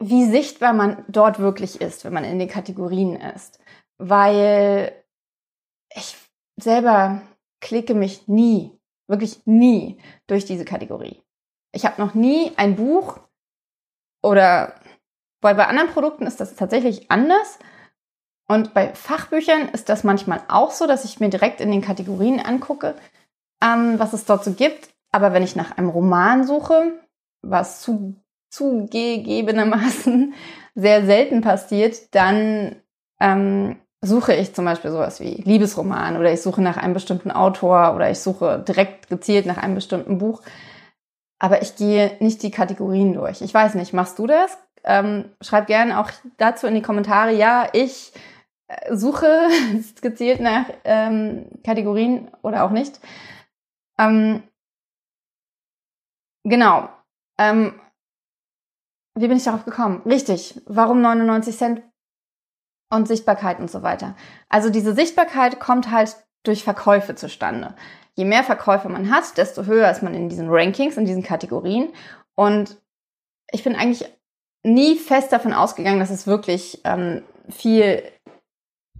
wie 0.00 0.24
sichtbar 0.28 0.72
man 0.72 1.04
dort 1.06 1.38
wirklich 1.38 1.80
ist, 1.80 2.04
wenn 2.04 2.12
man 2.12 2.24
in 2.24 2.40
den 2.40 2.48
Kategorien 2.48 3.14
ist. 3.14 3.60
Weil 3.98 4.92
ich 5.94 6.16
selber 6.56 7.22
klicke 7.60 7.94
mich 7.94 8.26
nie, 8.26 8.76
wirklich 9.06 9.46
nie 9.46 10.00
durch 10.26 10.44
diese 10.44 10.64
Kategorie. 10.64 11.22
Ich 11.72 11.86
habe 11.86 12.02
noch 12.02 12.14
nie 12.14 12.50
ein 12.56 12.74
Buch 12.74 13.20
oder 14.24 14.74
weil 15.40 15.54
bei 15.54 15.68
anderen 15.68 15.90
Produkten 15.90 16.26
ist 16.26 16.40
das 16.40 16.56
tatsächlich 16.56 17.08
anders. 17.12 17.60
Und 18.48 18.74
bei 18.74 18.92
Fachbüchern 18.94 19.68
ist 19.68 19.88
das 19.88 20.02
manchmal 20.02 20.42
auch 20.48 20.72
so, 20.72 20.88
dass 20.88 21.04
ich 21.04 21.20
mir 21.20 21.30
direkt 21.30 21.60
in 21.60 21.70
den 21.70 21.80
Kategorien 21.80 22.40
angucke, 22.40 22.96
ähm, 23.62 24.00
was 24.00 24.12
es 24.12 24.24
dort 24.24 24.42
so 24.42 24.52
gibt. 24.54 24.91
Aber 25.12 25.32
wenn 25.32 25.42
ich 25.42 25.56
nach 25.56 25.76
einem 25.76 25.90
Roman 25.90 26.46
suche, 26.46 26.92
was 27.42 27.82
zu 27.82 28.16
zugegebenermaßen 28.50 30.34
sehr 30.74 31.04
selten 31.06 31.40
passiert, 31.40 32.14
dann 32.14 32.76
ähm, 33.20 33.76
suche 34.02 34.34
ich 34.34 34.54
zum 34.54 34.64
Beispiel 34.64 34.90
sowas 34.90 35.20
wie 35.20 35.42
Liebesroman 35.44 36.16
oder 36.16 36.32
ich 36.32 36.42
suche 36.42 36.60
nach 36.60 36.76
einem 36.76 36.92
bestimmten 36.92 37.30
Autor 37.30 37.94
oder 37.94 38.10
ich 38.10 38.18
suche 38.18 38.62
direkt 38.66 39.08
gezielt 39.08 39.46
nach 39.46 39.58
einem 39.58 39.74
bestimmten 39.74 40.18
Buch. 40.18 40.42
Aber 41.38 41.62
ich 41.62 41.76
gehe 41.76 42.16
nicht 42.20 42.42
die 42.42 42.50
Kategorien 42.50 43.14
durch. 43.14 43.40
Ich 43.40 43.52
weiß 43.52 43.74
nicht, 43.74 43.92
machst 43.92 44.18
du 44.18 44.26
das? 44.26 44.58
Ähm, 44.84 45.30
schreib 45.40 45.66
gerne 45.66 45.98
auch 45.98 46.10
dazu 46.36 46.66
in 46.66 46.74
die 46.74 46.82
Kommentare. 46.82 47.32
Ja, 47.32 47.68
ich 47.72 48.12
äh, 48.68 48.94
suche 48.94 49.48
gezielt 50.02 50.40
nach 50.40 50.66
ähm, 50.84 51.46
Kategorien 51.64 52.30
oder 52.42 52.64
auch 52.64 52.70
nicht. 52.70 53.00
Ähm, 53.98 54.42
genau. 56.44 56.88
Ähm, 57.38 57.80
wie 59.14 59.28
bin 59.28 59.36
ich 59.36 59.44
darauf 59.44 59.64
gekommen? 59.64 60.02
Richtig. 60.06 60.60
Warum 60.66 61.00
99 61.00 61.56
Cent 61.56 61.82
und 62.90 63.08
Sichtbarkeit 63.08 63.58
und 63.58 63.70
so 63.70 63.82
weiter? 63.82 64.16
Also 64.48 64.70
diese 64.70 64.94
Sichtbarkeit 64.94 65.60
kommt 65.60 65.90
halt 65.90 66.16
durch 66.44 66.64
Verkäufe 66.64 67.14
zustande. 67.14 67.74
Je 68.14 68.24
mehr 68.24 68.44
Verkäufe 68.44 68.88
man 68.88 69.10
hat, 69.10 69.36
desto 69.38 69.64
höher 69.64 69.90
ist 69.90 70.02
man 70.02 70.14
in 70.14 70.28
diesen 70.28 70.48
Rankings, 70.50 70.96
in 70.96 71.06
diesen 71.06 71.22
Kategorien. 71.22 71.92
Und 72.34 72.76
ich 73.50 73.64
bin 73.64 73.74
eigentlich 73.74 74.10
nie 74.64 74.96
fest 74.96 75.32
davon 75.32 75.52
ausgegangen, 75.52 76.00
dass 76.00 76.10
es 76.10 76.26
wirklich 76.26 76.80
ähm, 76.84 77.22
viel 77.48 78.02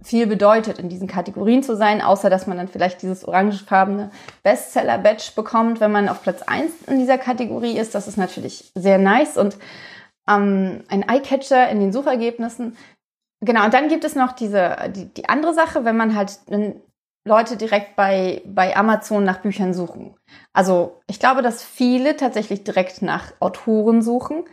viel 0.03 0.27
bedeutet, 0.27 0.79
in 0.79 0.89
diesen 0.89 1.07
Kategorien 1.07 1.63
zu 1.63 1.75
sein, 1.75 2.01
außer 2.01 2.29
dass 2.29 2.47
man 2.47 2.57
dann 2.57 2.67
vielleicht 2.67 3.01
dieses 3.01 3.25
orangefarbene 3.25 4.11
Bestseller-Badge 4.43 5.31
bekommt, 5.35 5.79
wenn 5.79 5.91
man 5.91 6.09
auf 6.09 6.21
Platz 6.21 6.41
1 6.41 6.83
in 6.87 6.99
dieser 6.99 7.17
Kategorie 7.17 7.77
ist. 7.77 7.95
Das 7.95 8.07
ist 8.07 8.17
natürlich 8.17 8.71
sehr 8.75 8.97
nice 8.97 9.37
und 9.37 9.57
ähm, 10.27 10.83
ein 10.89 11.07
Eyecatcher 11.07 11.69
in 11.69 11.79
den 11.79 11.93
Suchergebnissen. 11.93 12.77
Genau, 13.41 13.65
und 13.65 13.73
dann 13.73 13.89
gibt 13.89 14.03
es 14.05 14.15
noch 14.15 14.31
diese, 14.31 14.77
die, 14.95 15.05
die 15.13 15.27
andere 15.27 15.53
Sache, 15.53 15.83
wenn 15.85 15.97
man 15.97 16.15
halt 16.15 16.39
Leute 17.25 17.57
direkt 17.57 17.95
bei, 17.95 18.41
bei 18.45 18.75
Amazon 18.75 19.23
nach 19.23 19.41
Büchern 19.41 19.73
suchen. 19.73 20.15
Also 20.51 21.01
ich 21.07 21.19
glaube, 21.19 21.41
dass 21.41 21.63
viele 21.63 22.17
tatsächlich 22.17 22.63
direkt 22.63 23.01
nach 23.01 23.33
Autoren 23.39 24.01
suchen 24.01 24.43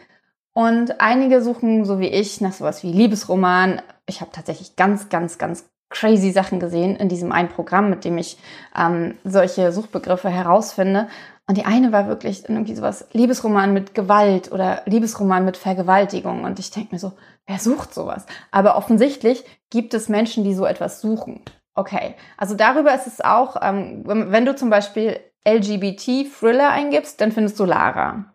und 0.53 1.01
einige 1.01 1.43
suchen, 1.43 1.85
so 1.85 2.01
wie 2.01 2.09
ich, 2.09 2.41
nach 2.41 2.53
sowas 2.53 2.83
wie 2.83 2.93
Liebesroman. 2.93 3.83
Ich 4.11 4.21
habe 4.21 4.33
tatsächlich 4.33 4.77
ganz, 4.77 5.09
ganz, 5.09 5.39
ganz 5.39 5.71
crazy 5.89 6.31
Sachen 6.31 6.61
gesehen 6.61 6.97
in 6.97 7.09
diesem 7.09 7.33
einen 7.33 7.49
Programm, 7.49 7.91
mit 7.91 8.05
dem 8.05 8.19
ich 8.19 8.39
ähm, 8.79 9.17
solche 9.25 9.73
Suchbegriffe 9.73 10.29
herausfinde. 10.29 11.09
Und 11.49 11.57
die 11.57 11.65
eine 11.65 11.91
war 11.91 12.07
wirklich 12.07 12.49
irgendwie 12.49 12.77
sowas 12.77 13.09
Liebesroman 13.13 13.73
mit 13.73 13.95
Gewalt 13.95 14.53
oder 14.53 14.83
Liebesroman 14.87 15.45
mit 15.45 15.57
Vergewaltigung. 15.57 16.45
Und 16.45 16.59
ich 16.61 16.71
denke 16.71 16.95
mir 16.95 17.01
so, 17.01 17.13
wer 17.47 17.59
sucht 17.59 17.93
sowas? 17.93 18.27
Aber 18.53 18.77
offensichtlich 18.77 19.45
gibt 19.69 19.95
es 19.95 20.09
Menschen, 20.09 20.45
die 20.45 20.55
so 20.55 20.65
etwas 20.65 21.01
suchen. 21.01 21.43
Okay, 21.75 22.15
also 22.37 22.55
darüber 22.55 22.95
ist 22.95 23.07
es 23.07 23.21
auch, 23.21 23.57
ähm, 23.63 24.03
wenn 24.05 24.45
du 24.45 24.55
zum 24.55 24.71
Beispiel 24.71 25.19
LGBT-Thriller 25.47 26.71
eingibst, 26.71 27.21
dann 27.21 27.33
findest 27.33 27.59
du 27.59 27.65
Lara. 27.65 28.27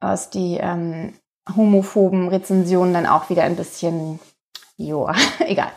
Was 0.00 0.30
die 0.30 0.58
ähm, 0.60 1.14
homophoben 1.56 2.28
Rezensionen 2.28 2.94
dann 2.94 3.06
auch 3.06 3.30
wieder 3.30 3.44
ein 3.44 3.56
bisschen, 3.56 4.20
joa, 4.76 5.14
egal. 5.40 5.72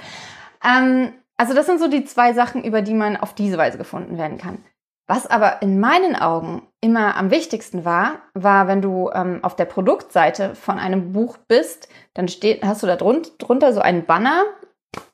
Ähm, 0.64 1.14
also 1.38 1.54
das 1.54 1.66
sind 1.66 1.80
so 1.80 1.88
die 1.88 2.06
zwei 2.06 2.34
Sachen, 2.34 2.64
über 2.64 2.82
die 2.82 2.94
man 2.94 3.18
auf 3.18 3.34
diese 3.34 3.58
Weise 3.58 3.78
gefunden 3.78 4.18
werden 4.18 4.38
kann. 4.38 4.64
Was 5.08 5.28
aber 5.28 5.62
in 5.62 5.80
meinen 5.80 6.16
Augen 6.16 6.64
immer 6.82 7.16
am 7.16 7.30
wichtigsten 7.30 7.86
war, 7.86 8.22
war, 8.34 8.68
wenn 8.68 8.82
du 8.82 9.12
ähm, 9.14 9.44
auf 9.44 9.56
der 9.56 9.66
Produktseite 9.66 10.56
von 10.56 10.80
einem 10.80 11.14
Buch 11.14 11.38
bist, 11.48 11.90
dann 12.16 12.28
steht, 12.28 12.64
hast 12.64 12.82
du 12.82 12.88
da 12.88 12.96
drunter, 12.96 13.74
so 13.74 13.82
einen 13.82 14.06
Banner, 14.06 14.46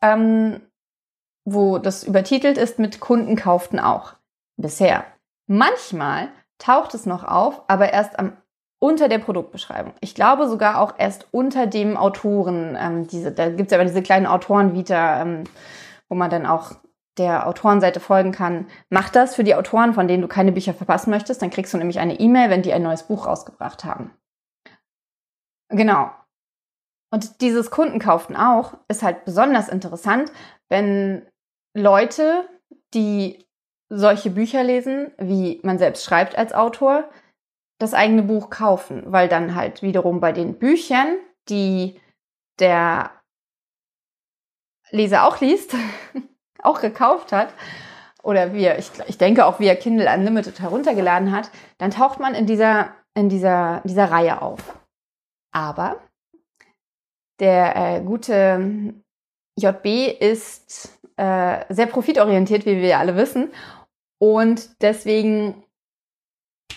ähm, 0.01 0.61
wo 1.43 1.77
das 1.77 2.03
übertitelt 2.03 2.57
ist 2.57 2.79
mit 2.79 3.01
Kunden 3.01 3.35
kauften 3.35 3.79
auch. 3.79 4.13
Bisher. 4.55 5.03
Manchmal 5.47 6.29
taucht 6.57 6.93
es 6.93 7.05
noch 7.05 7.25
auf, 7.25 7.63
aber 7.67 7.91
erst 7.91 8.17
am, 8.17 8.37
unter 8.81 9.07
der 9.07 9.19
Produktbeschreibung. 9.19 9.93
Ich 9.99 10.15
glaube 10.15 10.47
sogar 10.47 10.81
auch 10.81 10.95
erst 10.97 11.27
unter 11.31 11.67
dem 11.67 11.97
Autoren, 11.97 12.75
ähm, 12.79 13.07
diese, 13.07 13.31
da 13.31 13.49
gibt 13.49 13.67
es 13.67 13.71
ja 13.71 13.77
aber 13.77 13.87
diese 13.87 14.01
kleinen 14.01 14.25
Autorenvita, 14.25 15.21
ähm, 15.21 15.43
wo 16.09 16.15
man 16.15 16.31
dann 16.31 16.47
auch 16.47 16.71
der 17.17 17.47
Autorenseite 17.47 17.99
folgen 17.99 18.31
kann, 18.31 18.67
mach 18.89 19.09
das 19.09 19.35
für 19.35 19.43
die 19.43 19.53
Autoren, 19.53 19.93
von 19.93 20.07
denen 20.07 20.23
du 20.23 20.27
keine 20.27 20.51
Bücher 20.51 20.73
verpassen 20.73 21.11
möchtest. 21.11 21.41
Dann 21.41 21.51
kriegst 21.51 21.73
du 21.73 21.77
nämlich 21.77 21.99
eine 21.99 22.19
E-Mail, 22.19 22.49
wenn 22.49 22.63
die 22.63 22.73
ein 22.73 22.81
neues 22.81 23.03
Buch 23.03 23.27
rausgebracht 23.27 23.85
haben. 23.85 24.11
Genau. 25.69 26.09
Und 27.13 27.41
dieses 27.41 27.69
Kundenkauften 27.69 28.35
auch 28.35 28.73
ist 28.87 29.03
halt 29.03 29.25
besonders 29.25 29.69
interessant, 29.69 30.31
wenn 30.69 31.27
Leute, 31.75 32.49
die 32.93 33.45
solche 33.89 34.31
Bücher 34.31 34.63
lesen, 34.63 35.11
wie 35.17 35.59
man 35.63 35.77
selbst 35.77 36.03
schreibt 36.03 36.37
als 36.37 36.53
Autor, 36.53 37.09
das 37.81 37.93
eigene 37.93 38.23
Buch 38.23 38.49
kaufen, 38.49 39.03
weil 39.07 39.27
dann 39.27 39.55
halt 39.55 39.81
wiederum 39.81 40.19
bei 40.19 40.31
den 40.31 40.59
Büchern, 40.59 41.17
die 41.49 41.99
der 42.59 43.11
Leser 44.91 45.25
auch 45.25 45.41
liest, 45.41 45.75
auch 46.61 46.81
gekauft 46.81 47.31
hat, 47.31 47.53
oder 48.23 48.53
wie 48.53 48.65
er, 48.65 48.77
ich, 48.77 48.91
ich 49.07 49.17
denke 49.17 49.45
auch 49.45 49.59
wie 49.59 49.65
er 49.65 49.75
Kindle 49.75 50.13
Unlimited 50.13 50.59
heruntergeladen 50.59 51.31
hat, 51.31 51.49
dann 51.79 51.89
taucht 51.89 52.19
man 52.19 52.35
in 52.35 52.45
dieser, 52.45 52.93
in 53.15 53.29
dieser, 53.29 53.81
dieser 53.83 54.11
Reihe 54.11 54.41
auf. 54.43 54.77
Aber 55.51 55.99
der 57.39 57.75
äh, 57.75 58.01
gute 58.01 58.93
JB 59.59 59.85
ist 60.19 60.99
äh, 61.17 61.65
sehr 61.69 61.87
profitorientiert, 61.87 62.67
wie 62.67 62.79
wir 62.79 62.99
alle 62.99 63.15
wissen. 63.15 63.51
Und 64.19 64.81
deswegen 64.83 65.63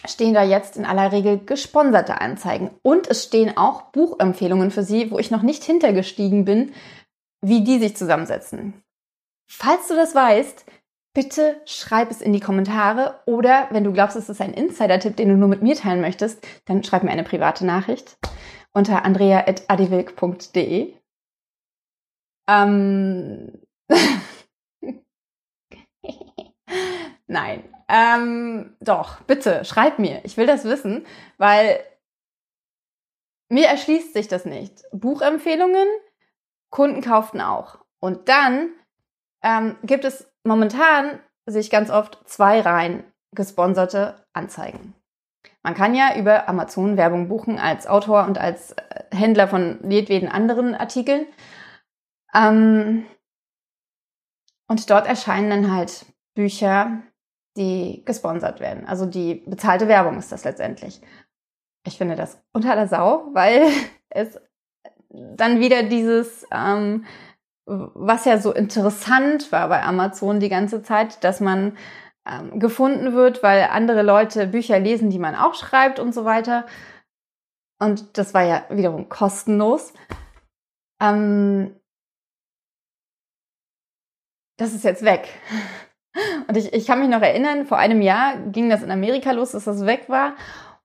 stehen 0.06 0.34
da 0.34 0.42
jetzt 0.42 0.76
in 0.76 0.84
aller 0.84 1.12
Regel 1.12 1.38
gesponserte 1.38 2.20
Anzeigen. 2.20 2.70
Und 2.82 3.08
es 3.08 3.24
stehen 3.24 3.56
auch 3.56 3.82
Buchempfehlungen 3.92 4.70
für 4.70 4.82
Sie, 4.82 5.10
wo 5.10 5.18
ich 5.18 5.30
noch 5.30 5.42
nicht 5.42 5.64
hintergestiegen 5.64 6.44
bin, 6.44 6.72
wie 7.40 7.64
die 7.64 7.78
sich 7.78 7.96
zusammensetzen. 7.96 8.74
Falls 9.50 9.88
du 9.88 9.94
das 9.94 10.14
weißt, 10.14 10.64
bitte 11.14 11.60
schreib 11.64 12.10
es 12.10 12.20
in 12.20 12.32
die 12.32 12.40
Kommentare 12.40 13.20
oder 13.26 13.68
wenn 13.70 13.84
du 13.84 13.92
glaubst, 13.92 14.16
es 14.16 14.28
ist 14.28 14.40
ein 14.40 14.54
Insider-Tipp, 14.54 15.16
den 15.16 15.28
du 15.28 15.36
nur 15.36 15.48
mit 15.48 15.62
mir 15.62 15.76
teilen 15.76 16.00
möchtest, 16.00 16.46
dann 16.64 16.82
schreib 16.82 17.02
mir 17.02 17.10
eine 17.10 17.24
private 17.24 17.64
Nachricht 17.64 18.16
unter 18.72 19.04
andrea.adiwilk.de. 19.04 20.94
Ähm 22.48 23.52
Nein. 27.34 27.64
Ähm, 27.88 28.76
doch, 28.78 29.20
bitte, 29.22 29.64
schreib 29.64 29.98
mir. 29.98 30.24
Ich 30.24 30.36
will 30.36 30.46
das 30.46 30.62
wissen, 30.62 31.04
weil 31.36 31.80
mir 33.48 33.66
erschließt 33.66 34.12
sich 34.12 34.28
das 34.28 34.44
nicht. 34.44 34.84
Buchempfehlungen, 34.92 35.88
Kunden 36.70 37.00
kauften 37.00 37.40
auch. 37.40 37.80
Und 37.98 38.28
dann 38.28 38.70
ähm, 39.42 39.76
gibt 39.82 40.04
es 40.04 40.30
momentan 40.44 41.18
sich 41.44 41.70
ganz 41.70 41.90
oft 41.90 42.20
zwei 42.28 42.60
Reihen 42.60 43.02
gesponserte 43.34 44.24
Anzeigen. 44.32 44.94
Man 45.64 45.74
kann 45.74 45.96
ja 45.96 46.16
über 46.16 46.48
Amazon 46.48 46.96
Werbung 46.96 47.26
buchen 47.28 47.58
als 47.58 47.88
Autor 47.88 48.26
und 48.26 48.38
als 48.38 48.72
äh, 48.72 49.04
Händler 49.10 49.48
von 49.48 49.90
jedweden 49.90 50.28
anderen 50.28 50.76
Artikeln. 50.76 51.26
Ähm, 52.32 53.06
und 54.68 54.88
dort 54.88 55.08
erscheinen 55.08 55.50
dann 55.50 55.74
halt 55.74 56.06
Bücher, 56.34 57.02
die 57.56 58.02
gesponsert 58.04 58.60
werden. 58.60 58.86
Also 58.86 59.06
die 59.06 59.42
bezahlte 59.46 59.88
Werbung 59.88 60.18
ist 60.18 60.32
das 60.32 60.44
letztendlich. 60.44 61.00
Ich 61.86 61.98
finde 61.98 62.16
das 62.16 62.40
unter 62.52 62.74
der 62.74 62.88
Sau, 62.88 63.28
weil 63.32 63.68
es 64.10 64.40
dann 65.10 65.60
wieder 65.60 65.84
dieses 65.84 66.46
ähm, 66.50 67.04
was 67.66 68.24
ja 68.24 68.38
so 68.38 68.52
interessant 68.52 69.50
war 69.52 69.68
bei 69.68 69.82
Amazon 69.82 70.40
die 70.40 70.48
ganze 70.48 70.82
Zeit, 70.82 71.24
dass 71.24 71.40
man 71.40 71.76
ähm, 72.26 72.58
gefunden 72.60 73.14
wird, 73.14 73.42
weil 73.42 73.64
andere 73.70 74.02
Leute 74.02 74.46
Bücher 74.46 74.78
lesen, 74.78 75.10
die 75.10 75.18
man 75.18 75.34
auch 75.34 75.54
schreibt 75.54 75.98
und 75.98 76.14
so 76.14 76.24
weiter. 76.24 76.66
Und 77.78 78.18
das 78.18 78.34
war 78.34 78.42
ja 78.42 78.64
wiederum 78.70 79.08
kostenlos. 79.08 79.92
Ähm, 81.00 81.74
das 84.58 84.72
ist 84.72 84.84
jetzt 84.84 85.04
weg. 85.04 85.28
Und 86.46 86.56
ich, 86.56 86.72
ich 86.72 86.86
kann 86.86 87.00
mich 87.00 87.08
noch 87.08 87.22
erinnern, 87.22 87.66
vor 87.66 87.78
einem 87.78 88.00
Jahr 88.02 88.36
ging 88.52 88.70
das 88.70 88.82
in 88.82 88.90
Amerika 88.90 89.32
los, 89.32 89.52
dass 89.52 89.64
das 89.64 89.84
weg 89.86 90.04
war. 90.08 90.34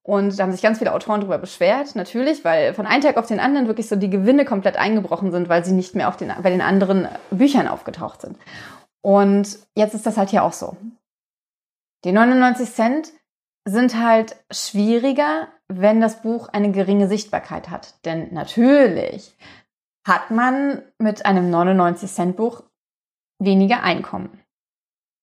Und 0.02 0.40
da 0.40 0.44
haben 0.44 0.52
sich 0.52 0.62
ganz 0.62 0.80
viele 0.80 0.94
Autoren 0.94 1.22
darüber 1.22 1.38
beschwert, 1.38 1.96
natürlich, 1.96 2.44
weil 2.44 2.74
von 2.74 2.88
einem 2.88 3.04
Tag 3.04 3.18
auf 3.18 3.28
den 3.28 3.40
anderen 3.40 3.68
wirklich 3.68 3.88
so 3.88 3.96
die 3.96 4.10
Gewinne 4.10 4.44
komplett 4.44 4.76
eingebrochen 4.76 5.32
sind, 5.32 5.50
weil 5.50 5.64
sie 5.64 5.74
nicht 5.74 5.94
mehr 5.94 6.08
auf 6.08 6.18
den, 6.18 6.34
bei 6.42 6.50
den 6.50 6.62
anderen 6.62 7.08
Büchern 7.30 7.68
aufgetaucht 7.68 8.22
sind. 8.22 8.38
Und 9.02 9.60
jetzt 9.76 9.94
ist 9.94 10.06
das 10.06 10.18
halt 10.18 10.30
hier 10.30 10.44
auch 10.44 10.54
so. 10.54 10.76
Die 12.06 12.12
99 12.12 12.72
Cent 12.72 13.12
sind 13.66 14.02
halt 14.02 14.36
schwieriger, 14.52 15.48
wenn 15.68 16.02
das 16.02 16.22
Buch 16.22 16.48
eine 16.48 16.72
geringe 16.72 17.08
Sichtbarkeit 17.08 17.70
hat. 17.70 18.04
Denn 18.06 18.34
natürlich 18.34 19.36
hat 20.08 20.32
man 20.32 20.82
mit 20.98 21.26
einem 21.26 21.50
99 21.50 22.12
Cent 22.12 22.36
Buch 22.36 22.64
weniger 23.38 23.84
Einkommen. 23.84 24.39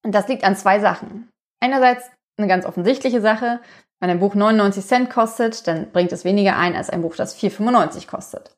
Und 0.07 0.13
das 0.13 0.29
liegt 0.29 0.45
an 0.45 0.55
zwei 0.55 0.79
Sachen. 0.79 1.29
Einerseits 1.61 2.09
eine 2.39 2.47
ganz 2.47 2.65
offensichtliche 2.65 3.21
Sache, 3.21 3.59
wenn 3.99 4.09
ein 4.09 4.21
Buch 4.21 4.37
99 4.37 4.87
Cent 4.87 5.11
kostet, 5.11 5.67
dann 5.67 5.91
bringt 5.91 6.13
es 6.13 6.25
weniger 6.25 6.57
ein 6.57 6.77
als 6.77 6.91
ein 6.91 7.03
Buch, 7.03 7.17
das 7.17 7.37
4,95 7.37 8.07
kostet. 8.07 8.55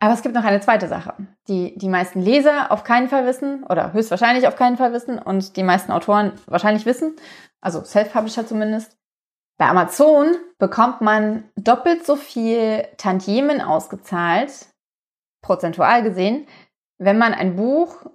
Aber 0.00 0.14
es 0.14 0.22
gibt 0.22 0.34
noch 0.34 0.44
eine 0.44 0.60
zweite 0.60 0.88
Sache, 0.88 1.12
die 1.46 1.76
die 1.76 1.90
meisten 1.90 2.22
Leser 2.22 2.72
auf 2.72 2.84
keinen 2.84 3.10
Fall 3.10 3.26
wissen 3.26 3.64
oder 3.64 3.92
höchstwahrscheinlich 3.92 4.48
auf 4.48 4.56
keinen 4.56 4.78
Fall 4.78 4.94
wissen 4.94 5.18
und 5.18 5.58
die 5.58 5.62
meisten 5.62 5.92
Autoren 5.92 6.32
wahrscheinlich 6.46 6.86
wissen, 6.86 7.16
also 7.60 7.84
Self-Publisher 7.84 8.46
zumindest. 8.46 8.96
Bei 9.58 9.68
Amazon 9.68 10.36
bekommt 10.58 11.02
man 11.02 11.50
doppelt 11.56 12.06
so 12.06 12.16
viel 12.16 12.88
Tantiemen 12.96 13.60
ausgezahlt, 13.60 14.68
prozentual 15.42 16.02
gesehen, 16.02 16.46
wenn 16.98 17.18
man 17.18 17.34
ein 17.34 17.56
Buch 17.56 18.06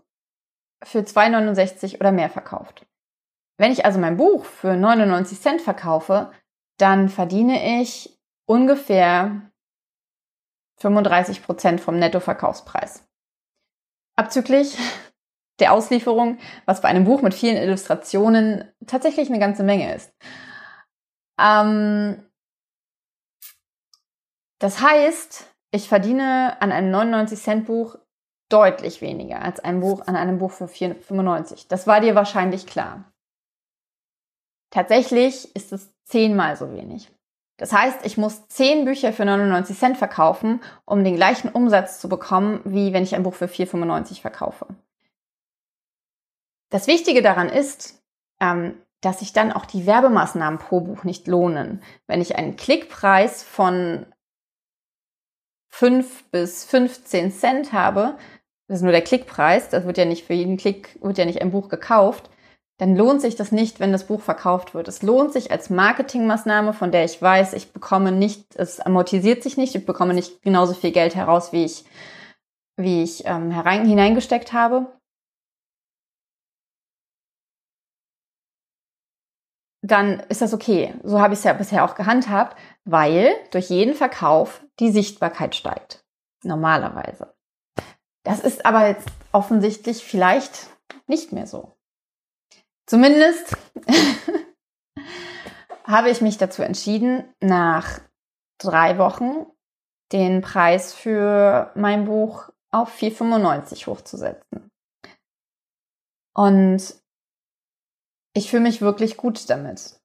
für 0.84 1.00
2,69 1.00 1.96
oder 2.00 2.12
mehr 2.12 2.30
verkauft. 2.30 2.86
Wenn 3.58 3.72
ich 3.72 3.86
also 3.86 4.00
mein 4.00 4.18
Buch 4.18 4.46
für 4.46 4.76
99 4.76 5.40
Cent 5.40 5.62
verkaufe, 5.62 6.32
dann 6.78 7.10
verdiene 7.10 7.82
ich 7.82 8.20
ungefähr 8.48 9.52
35 10.80 11.44
Prozent 11.44 11.80
vom 11.80 12.00
Nettoverkaufspreis. 12.00 13.08
Abzüglich 14.16 14.78
der 15.60 15.74
Auslieferung, 15.74 16.40
was 16.66 16.82
bei 16.82 16.90
einem 16.90 17.06
Buch 17.06 17.22
mit 17.22 17.36
vielen 17.36 17.58
Illustrationen 17.58 18.74
tatsächlich 18.88 19.30
eine 19.30 19.40
ganze 19.40 19.64
Menge 19.64 19.94
ist. 19.94 20.12
Ähm, 21.40 22.26
das 24.60 24.82
heißt, 24.82 25.54
ich 25.72 25.88
verdiene 25.88 26.60
an 26.62 26.72
einem 26.72 26.92
99 26.92 27.40
Cent 27.40 27.66
Buch 27.68 27.96
deutlich 28.52 29.02
weniger 29.02 29.42
als 29.42 29.60
ein 29.60 29.80
Buch 29.80 30.08
an 30.08 30.16
einem 30.16 30.38
Buch 30.38 30.52
für 30.52 30.66
4,95. 30.66 31.68
Das 31.70 31.88
war 31.88 32.02
dir 32.02 32.16
wahrscheinlich 32.16 32.68
klar. 32.68 33.06
Tatsächlich 34.72 35.56
ist 35.56 35.74
es 35.74 35.94
zehnmal 36.06 36.56
so 36.56 36.72
wenig. 36.74 37.12
Das 37.58 37.74
heißt, 37.74 38.06
ich 38.06 38.18
muss 38.18 38.48
zehn 38.48 38.86
Bücher 38.86 39.14
für 39.14 39.26
99 39.26 39.78
Cent 39.78 39.98
verkaufen, 39.98 40.62
um 40.86 41.04
den 41.04 41.16
gleichen 41.16 41.50
Umsatz 41.50 42.00
zu 42.00 42.10
bekommen, 42.10 42.62
wie 42.64 42.92
wenn 42.92 43.04
ich 43.04 43.14
ein 43.14 43.24
Buch 43.24 43.36
für 43.36 43.46
4,95 43.46 44.22
verkaufe. 44.22 44.66
Das 46.72 46.88
Wichtige 46.88 47.22
daran 47.22 47.50
ist, 47.50 48.02
ähm, 48.40 48.82
dass 49.02 49.20
sich 49.20 49.34
dann 49.34 49.52
auch 49.52 49.66
die 49.66 49.86
Werbemaßnahmen 49.86 50.60
pro 50.60 50.80
Buch 50.80 51.04
nicht 51.04 51.28
lohnen. 51.28 51.84
Wenn 52.08 52.22
ich 52.22 52.36
einen 52.36 52.56
Klickpreis 52.56 53.44
von 53.44 54.06
5 55.70 56.32
bis 56.32 56.66
15 56.66 57.32
Cent 57.32 57.74
habe, 57.74 58.18
das 58.72 58.80
ist 58.80 58.84
nur 58.84 58.94
der 58.94 59.02
Klickpreis, 59.02 59.68
das 59.68 59.86
wird 59.86 59.98
ja 59.98 60.06
nicht 60.06 60.26
für 60.26 60.34
jeden 60.34 60.56
Klick, 60.56 60.98
wird 61.02 61.18
ja 61.18 61.26
nicht 61.26 61.42
ein 61.42 61.52
Buch 61.52 61.68
gekauft, 61.68 62.30
dann 62.78 62.96
lohnt 62.96 63.20
sich 63.20 63.36
das 63.36 63.52
nicht, 63.52 63.82
wenn 63.82 63.92
das 63.92 64.08
Buch 64.08 64.22
verkauft 64.22 64.74
wird. 64.74 64.88
Es 64.88 65.02
lohnt 65.02 65.34
sich 65.34 65.52
als 65.52 65.70
Marketingmaßnahme, 65.70 66.72
von 66.72 66.90
der 66.90 67.04
ich 67.04 67.22
weiß, 67.22 67.52
ich 67.52 67.74
bekomme 67.74 68.14
nicht, 68.14 68.56
es 68.56 68.80
amortisiert 68.80 69.44
sich 69.44 69.58
nicht, 69.58 69.76
ich 69.76 69.86
bekomme 69.86 70.14
nicht 70.14 70.42
genauso 70.42 70.74
viel 70.74 70.94
Geld 70.94 71.16
heraus, 71.16 71.52
wie 71.52 71.66
ich, 71.66 71.84
wie 72.78 73.04
ich 73.04 73.26
ähm, 73.26 73.52
herein, 73.52 73.86
hineingesteckt 73.86 74.54
habe. 74.54 74.88
Dann 79.82 80.22
ist 80.30 80.42
das 80.42 80.54
okay. 80.54 80.94
So 81.04 81.20
habe 81.20 81.34
ich 81.34 81.40
es 81.40 81.44
ja 81.44 81.52
bisher 81.52 81.84
auch 81.84 81.96
gehandhabt, 81.96 82.58
weil 82.86 83.34
durch 83.52 83.70
jeden 83.70 83.96
Verkauf 83.96 84.66
die 84.80 84.92
Sichtbarkeit 84.92 85.56
steigt. 85.56 86.06
Normalerweise. 86.46 87.34
Das 88.24 88.40
ist 88.40 88.66
aber 88.66 88.88
jetzt 88.88 89.08
offensichtlich 89.32 90.04
vielleicht 90.04 90.68
nicht 91.08 91.32
mehr 91.32 91.48
so. 91.48 91.76
Zumindest 92.86 93.56
habe 95.84 96.10
ich 96.10 96.22
mich 96.22 96.38
dazu 96.38 96.62
entschieden, 96.62 97.24
nach 97.40 98.00
drei 98.60 98.98
Wochen 98.98 99.46
den 100.12 100.42
Preis 100.42 100.94
für 100.94 101.72
mein 101.76 102.06
Buch 102.06 102.50
auf 102.72 102.94
4,95 103.00 103.88
hochzusetzen. 103.88 104.70
Und 106.34 106.96
ich 108.34 108.50
fühle 108.50 108.64
mich 108.64 108.82
wirklich 108.82 109.18
gut 109.18 109.50
damit. 109.50 110.00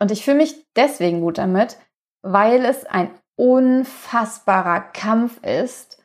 Und 0.00 0.10
ich 0.10 0.24
fühle 0.24 0.38
mich 0.38 0.66
deswegen 0.76 1.20
gut 1.20 1.38
damit, 1.38 1.78
weil 2.22 2.64
es 2.64 2.84
ein 2.84 3.14
unfassbarer 3.36 4.80
Kampf 4.80 5.42
ist 5.42 6.02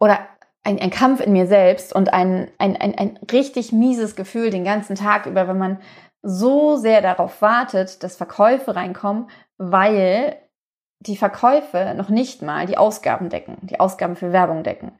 oder 0.00 0.28
ein, 0.64 0.80
ein 0.80 0.90
Kampf 0.90 1.20
in 1.20 1.32
mir 1.32 1.46
selbst 1.46 1.94
und 1.94 2.12
ein, 2.12 2.50
ein, 2.58 2.76
ein, 2.76 2.94
ein 2.96 3.18
richtig 3.30 3.72
mieses 3.72 4.16
Gefühl 4.16 4.50
den 4.50 4.64
ganzen 4.64 4.96
Tag 4.96 5.26
über, 5.26 5.46
wenn 5.46 5.58
man 5.58 5.78
so 6.22 6.76
sehr 6.76 7.02
darauf 7.02 7.42
wartet, 7.42 8.02
dass 8.02 8.16
Verkäufe 8.16 8.74
reinkommen, 8.74 9.28
weil 9.58 10.36
die 11.00 11.18
Verkäufe 11.18 11.94
noch 11.96 12.08
nicht 12.08 12.40
mal 12.40 12.66
die 12.66 12.78
Ausgaben 12.78 13.28
decken, 13.28 13.58
die 13.62 13.78
Ausgaben 13.78 14.16
für 14.16 14.32
Werbung 14.32 14.62
decken. 14.64 14.98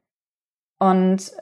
Und 0.78 1.32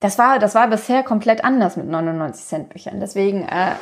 das 0.00 0.18
war, 0.18 0.38
das 0.38 0.54
war 0.54 0.68
bisher 0.68 1.02
komplett 1.02 1.44
anders 1.44 1.76
mit 1.76 1.86
99 1.86 2.44
Cent 2.46 2.68
Büchern. 2.70 3.00
Deswegen 3.00 3.46
äh, 3.46 3.74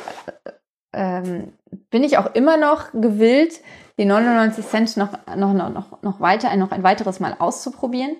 äh, 0.91 1.43
bin 1.89 2.03
ich 2.03 2.17
auch 2.17 2.33
immer 2.35 2.57
noch 2.57 2.91
gewillt, 2.91 3.61
die 3.97 4.05
99 4.05 4.65
Cent 4.67 4.97
noch, 4.97 5.13
noch, 5.35 5.53
noch, 5.53 6.01
noch 6.01 6.19
weiter, 6.19 6.53
noch 6.57 6.71
ein 6.71 6.83
weiteres 6.83 7.21
Mal 7.21 7.35
auszuprobieren. 7.39 8.17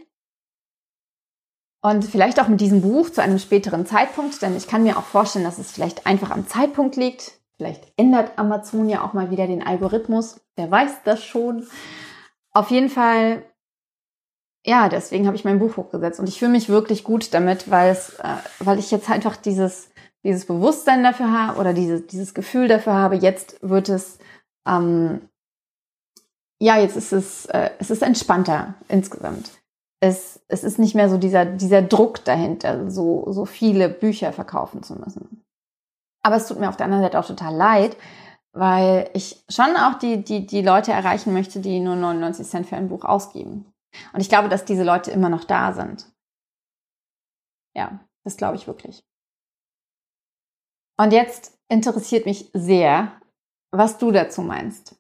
Und 1.86 2.04
vielleicht 2.04 2.42
auch 2.42 2.48
mit 2.48 2.62
diesem 2.62 2.82
Buch 2.82 3.12
zu 3.12 3.22
einem 3.22 3.38
späteren 3.38 3.86
Zeitpunkt, 3.86 4.42
denn 4.42 4.58
ich 4.58 4.65
kann 4.65 4.82
mir 4.82 4.98
auch 4.98 5.04
vorstellen, 5.04 5.46
dass 5.46 5.60
es 5.60 5.72
vielleicht 5.72 6.08
einfach 6.08 6.32
am 6.32 6.48
Zeitpunkt 6.48 6.96
liegt. 6.96 7.34
Vielleicht 7.58 7.94
ändert 7.96 8.39
Amazon 8.39 8.89
ja 8.89 9.04
auch 9.04 9.13
mal 9.13 9.30
wieder 9.30 9.46
den 9.46 9.62
Algorithmus. 9.62 10.42
Wer 10.56 10.72
weiß 10.72 11.04
das 11.04 11.24
schon. 11.24 11.68
Auf 12.54 12.72
jeden 12.72 12.89
Fall, 12.89 13.44
ja, 14.65 14.89
deswegen 14.89 15.27
habe 15.27 15.36
ich 15.36 15.46
mein 15.46 15.60
Buch 15.60 15.77
hochgesetzt. 15.77 16.19
Und 16.19 16.28
ich 16.28 16.39
fühle 16.39 16.54
mich 16.54 16.69
wirklich 16.69 17.04
gut 17.04 17.36
damit, 17.36 17.69
weil 17.69 17.91
es, 17.91 18.15
äh, 18.15 18.38
weil 18.58 18.80
ich 18.80 18.89
jetzt 18.89 19.12
einfach 19.12 19.36
dieses, 19.36 19.89
dieses 20.24 20.48
Bewusstsein 20.48 21.04
dafür 21.04 21.32
habe 21.32 21.60
oder 21.60 21.74
dieses, 21.74 22.08
dieses 22.08 22.34
Gefühl 22.34 22.67
dafür 22.67 22.93
habe, 22.93 23.17
jetzt 23.17 23.60
wird 23.62 23.89
es, 23.89 24.17
ähm, 24.67 25.30
ja, 26.60 26.80
jetzt 26.80 26.98
ist 26.98 27.13
es, 27.13 27.45
äh, 27.45 27.69
es 27.78 27.91
ist 27.91 28.02
entspannter 28.02 28.74
insgesamt 28.88 29.52
es, 29.99 30.41
es 30.47 30.63
ist 30.63 30.79
nicht 30.79 30.95
mehr 30.95 31.10
so 31.10 31.17
dieser, 31.17 31.45
dieser 31.45 31.81
Druck 31.81 32.23
dahinter, 32.25 32.89
so, 32.89 33.31
so 33.31 33.45
viele 33.45 33.89
Bücher 33.89 34.34
verkaufen 34.34 34.84
zu 34.84 34.95
müssen. 34.95 35.43
Aber 36.23 36.36
es 36.36 36.47
tut 36.47 36.60
mir 36.60 36.69
auf 36.69 36.77
der 36.77 36.86
anderen 36.86 37.03
Seite 37.03 37.19
auch 37.19 37.27
total 37.27 37.55
leid, 37.55 37.97
weil 38.53 39.10
ich 39.13 39.43
schon 39.49 39.75
auch 39.75 39.99
die, 39.99 40.23
die, 40.23 40.45
die 40.45 40.62
Leute 40.62 40.91
erreichen 40.91 41.34
möchte, 41.34 41.60
die 41.60 41.79
nur 41.79 41.95
99 41.95 42.47
Cent 42.47 42.67
für 42.67 42.75
ein 42.75 42.89
Buch 42.89 43.03
ausgeben. 43.03 43.71
Und 44.13 44.21
ich 44.21 44.29
glaube, 44.29 44.49
dass 44.49 44.65
diese 44.65 44.84
Leute 44.84 45.12
immer 45.12 45.29
noch 45.29 45.43
da 45.43 45.73
sind. 45.73 46.12
Ja, 47.75 47.99
das 48.23 48.38
glaube 48.38 48.55
ich 48.55 48.67
wirklich. 48.67 49.03
Und 50.97 51.12
jetzt 51.12 51.58
interessiert 51.69 52.25
mich 52.25 52.49
sehr, 52.53 53.19
was 53.71 53.97
du 53.97 54.12
dazu 54.12 54.41
meinst. 54.41 54.95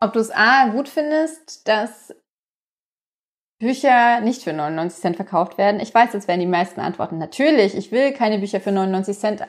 Ob 0.00 0.12
du 0.12 0.18
es 0.18 0.30
A 0.30 0.68
gut 0.68 0.88
findest, 0.88 1.66
dass 1.68 2.14
Bücher 3.58 4.20
nicht 4.20 4.42
für 4.42 4.52
99 4.52 5.00
Cent 5.00 5.16
verkauft 5.16 5.58
werden? 5.58 5.80
Ich 5.80 5.94
weiß, 5.94 6.12
jetzt 6.12 6.28
werden 6.28 6.40
die 6.40 6.46
meisten 6.46 6.80
antworten, 6.80 7.18
natürlich, 7.18 7.76
ich 7.76 7.92
will 7.92 8.12
keine 8.12 8.38
Bücher 8.38 8.60
für 8.60 8.72
99 8.72 9.18
Cent 9.18 9.46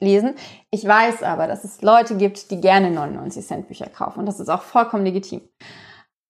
lesen. 0.00 0.34
Ich 0.70 0.86
weiß 0.86 1.22
aber, 1.22 1.46
dass 1.46 1.64
es 1.64 1.82
Leute 1.82 2.16
gibt, 2.16 2.50
die 2.50 2.60
gerne 2.60 2.90
99 2.90 3.46
Cent 3.46 3.68
Bücher 3.68 3.88
kaufen 3.88 4.20
und 4.20 4.26
das 4.26 4.40
ist 4.40 4.48
auch 4.48 4.62
vollkommen 4.62 5.04
legitim. 5.04 5.42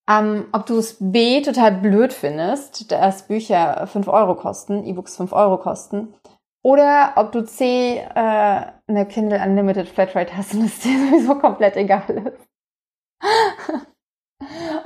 Ähm, 0.09 0.47
ob 0.53 0.67
du 0.67 0.79
es 0.79 0.97
B 1.01 1.43
total 1.43 1.73
blöd 1.73 2.13
findest, 2.13 2.93
dass 2.93 3.27
Bücher 3.27 3.87
5 3.89 4.07
Euro 4.07 4.37
kosten, 4.37 4.85
E-Books 4.85 5.17
5 5.17 5.33
Euro 5.33 5.59
kosten, 5.59 6.15
oder 6.63 7.13
ob 7.17 7.33
du 7.33 7.45
C 7.45 7.99
äh, 7.99 8.03
eine 8.15 9.07
Kindle 9.07 9.41
Unlimited 9.41 9.89
Flatrate 9.89 10.37
hast 10.37 10.55
und 10.55 10.65
es 10.65 10.79
dir 10.81 10.99
sowieso 10.99 11.37
komplett 11.37 11.77
egal 11.77 12.05
ist. 12.09 12.47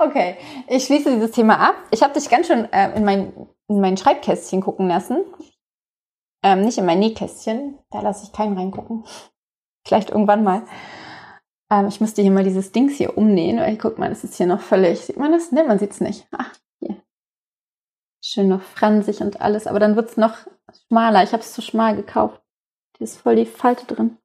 Okay, 0.03 0.35
ich 0.67 0.85
schließe 0.85 1.13
dieses 1.13 1.29
Thema 1.29 1.59
ab. 1.59 1.75
Ich 1.91 2.01
habe 2.01 2.13
dich 2.13 2.27
ganz 2.27 2.47
schön 2.47 2.65
äh, 2.73 2.97
in, 2.97 3.05
mein, 3.05 3.33
in 3.67 3.79
mein 3.79 3.97
Schreibkästchen 3.97 4.59
gucken 4.59 4.87
lassen. 4.87 5.23
Ähm, 6.43 6.61
nicht 6.61 6.79
in 6.79 6.87
mein 6.87 6.97
Nähkästchen. 6.97 7.77
Da 7.91 8.01
lasse 8.01 8.23
ich 8.23 8.31
keinen 8.31 8.57
reingucken. 8.57 9.05
Vielleicht 9.85 10.09
irgendwann 10.09 10.43
mal. 10.43 10.63
Ähm, 11.69 11.87
ich 11.87 12.01
müsste 12.01 12.23
hier 12.23 12.31
mal 12.31 12.43
dieses 12.43 12.71
Dings 12.71 12.93
hier 12.93 13.15
umnähen. 13.15 13.59
Weil, 13.59 13.77
guck 13.77 13.99
mal, 13.99 14.09
das 14.09 14.23
ist 14.23 14.37
hier 14.37 14.47
noch 14.47 14.61
völlig. 14.61 15.01
Sieht 15.01 15.17
man 15.17 15.33
das? 15.33 15.51
Ne, 15.51 15.65
man 15.65 15.77
sieht 15.77 15.91
es 15.91 16.01
nicht. 16.01 16.27
Ach, 16.31 16.51
hier. 16.79 16.97
Schön 18.23 18.47
noch 18.47 18.63
fransig 18.63 19.21
und 19.21 19.39
alles. 19.39 19.67
Aber 19.67 19.79
dann 19.79 19.95
wird 19.95 20.09
es 20.09 20.17
noch 20.17 20.35
schmaler. 20.87 21.21
Ich 21.21 21.31
habe 21.31 21.43
es 21.43 21.53
zu 21.53 21.61
schmal 21.61 21.95
gekauft. 21.95 22.41
Hier 22.97 23.05
ist 23.05 23.21
voll 23.21 23.35
die 23.35 23.45
Falte 23.45 23.85
drin. 23.85 24.17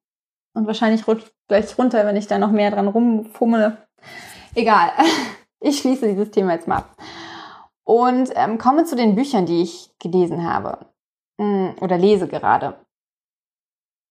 Und 0.55 0.65
wahrscheinlich 0.65 1.07
rutscht 1.07 1.31
gleich 1.47 1.77
runter, 1.77 2.03
wenn 2.07 2.15
ich 2.15 2.25
da 2.25 2.39
noch 2.39 2.51
mehr 2.51 2.71
dran 2.71 2.87
rumfummele. 2.87 3.87
Egal. 4.55 4.89
Ich 5.59 5.79
schließe 5.79 6.07
dieses 6.07 6.31
Thema 6.31 6.53
jetzt 6.53 6.67
mal 6.67 6.77
ab. 6.77 6.95
Und 7.83 8.31
ähm, 8.35 8.57
komme 8.57 8.85
zu 8.85 8.95
den 8.95 9.15
Büchern, 9.15 9.45
die 9.45 9.61
ich 9.61 9.97
gelesen 9.99 10.43
habe. 10.43 10.93
Mm, 11.37 11.69
oder 11.81 11.97
lese 11.97 12.27
gerade. 12.27 12.85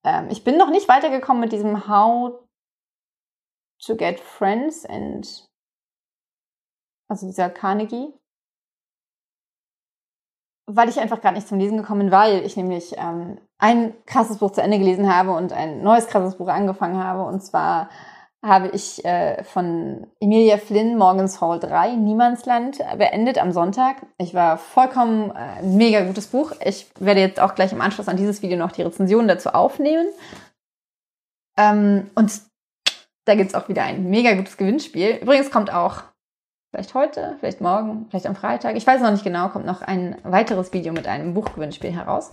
Ähm, 0.05 0.29
ich 0.31 0.45
bin 0.45 0.57
noch 0.57 0.71
nicht 0.71 0.89
weitergekommen 0.89 1.41
mit 1.41 1.53
diesem 1.53 1.89
How 1.89 2.41
to 3.85 3.97
Get 3.97 4.21
Friends 4.21 4.87
and 4.87 5.47
also 7.09 7.27
dieser 7.27 7.51
Carnegie. 7.51 8.13
Weil 10.69 10.89
ich 10.89 10.99
einfach 10.99 11.21
gerade 11.21 11.37
nicht 11.37 11.47
zum 11.47 11.59
Lesen 11.59 11.77
gekommen 11.77 12.01
bin, 12.01 12.11
weil 12.11 12.45
ich 12.45 12.57
nämlich 12.57 12.95
ähm, 12.97 13.39
ein 13.59 13.95
krasses 14.07 14.39
Buch 14.39 14.51
zu 14.51 14.63
Ende 14.63 14.79
gelesen 14.79 15.15
habe 15.15 15.33
und 15.33 15.53
ein 15.53 15.83
neues 15.83 16.09
krasses 16.09 16.39
Buch 16.39 16.49
angefangen 16.49 17.03
habe. 17.03 17.25
Und 17.25 17.41
zwar 17.41 17.89
habe 18.47 18.69
ich 18.69 19.05
äh, 19.05 19.43
von 19.45 20.07
Emilia 20.21 20.57
Flynn 20.57 20.97
Morgens 20.97 21.41
Hall 21.41 21.59
3, 21.59 21.97
Niemandsland, 21.97 22.79
beendet 22.97 23.39
am 23.39 23.53
Sonntag. 23.53 23.97
Ich 24.19 24.35
war 24.35 24.57
vollkommen 24.57 25.33
äh, 25.33 25.63
mega 25.63 26.05
gutes 26.05 26.29
Buch. 26.29 26.53
Ich 26.65 26.87
werde 26.99 27.21
jetzt 27.21 27.41
auch 27.41 27.55
gleich 27.55 27.73
im 27.73 27.81
Anschluss 27.81 28.09
an 28.09 28.17
dieses 28.17 28.43
Video 28.43 28.57
noch 28.57 28.73
die 28.73 28.83
Rezension 28.83 29.29
dazu 29.29 29.51
aufnehmen. 29.51 30.07
Ähm, 31.57 32.11
und 32.15 32.41
da 33.25 33.35
gibt's 33.35 33.55
auch 33.55 33.69
wieder 33.69 33.83
ein 33.83 34.09
mega 34.09 34.35
gutes 34.35 34.57
Gewinnspiel. 34.57 35.19
Übrigens 35.21 35.51
kommt 35.51 35.73
auch 35.73 36.03
vielleicht 36.71 36.95
heute, 36.95 37.37
vielleicht 37.41 37.61
morgen, 37.61 38.07
vielleicht 38.11 38.27
am 38.27 38.37
Freitag, 38.37 38.77
ich 38.77 38.87
weiß 38.87 39.01
noch 39.01 39.11
nicht 39.11 39.25
genau, 39.25 39.49
kommt 39.49 39.67
noch 39.67 39.83
ein 39.83 40.17
weiteres 40.23 40.73
Video 40.73 40.93
mit 40.93 41.09
einem 41.09 41.35
Buchgewinnspiel 41.35 41.91
heraus. 41.91 42.31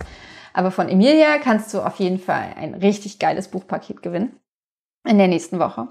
Aber 0.52 0.70
von 0.70 0.88
Emilia 0.88 1.38
kannst 1.38 1.74
du 1.74 1.80
auf 1.80 1.96
jeden 1.96 2.20
Fall 2.20 2.52
ein 2.56 2.74
richtig 2.74 3.18
geiles 3.18 3.48
Buchpaket 3.48 4.02
gewinnen 4.02 4.38
in 5.08 5.18
der 5.18 5.28
nächsten 5.28 5.58
Woche. 5.58 5.88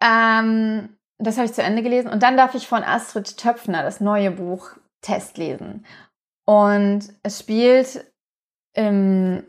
Ähm, 0.00 0.96
das 1.18 1.36
habe 1.36 1.46
ich 1.46 1.52
zu 1.52 1.62
Ende 1.62 1.82
gelesen. 1.82 2.10
Und 2.10 2.22
dann 2.22 2.36
darf 2.36 2.54
ich 2.54 2.68
von 2.68 2.82
Astrid 2.82 3.36
Töpfner 3.36 3.82
das 3.82 4.00
neue 4.00 4.30
Buch 4.30 4.70
Test 5.00 5.38
lesen. 5.38 5.86
Und 6.46 7.08
es 7.22 7.40
spielt 7.40 8.04
im 8.74 9.42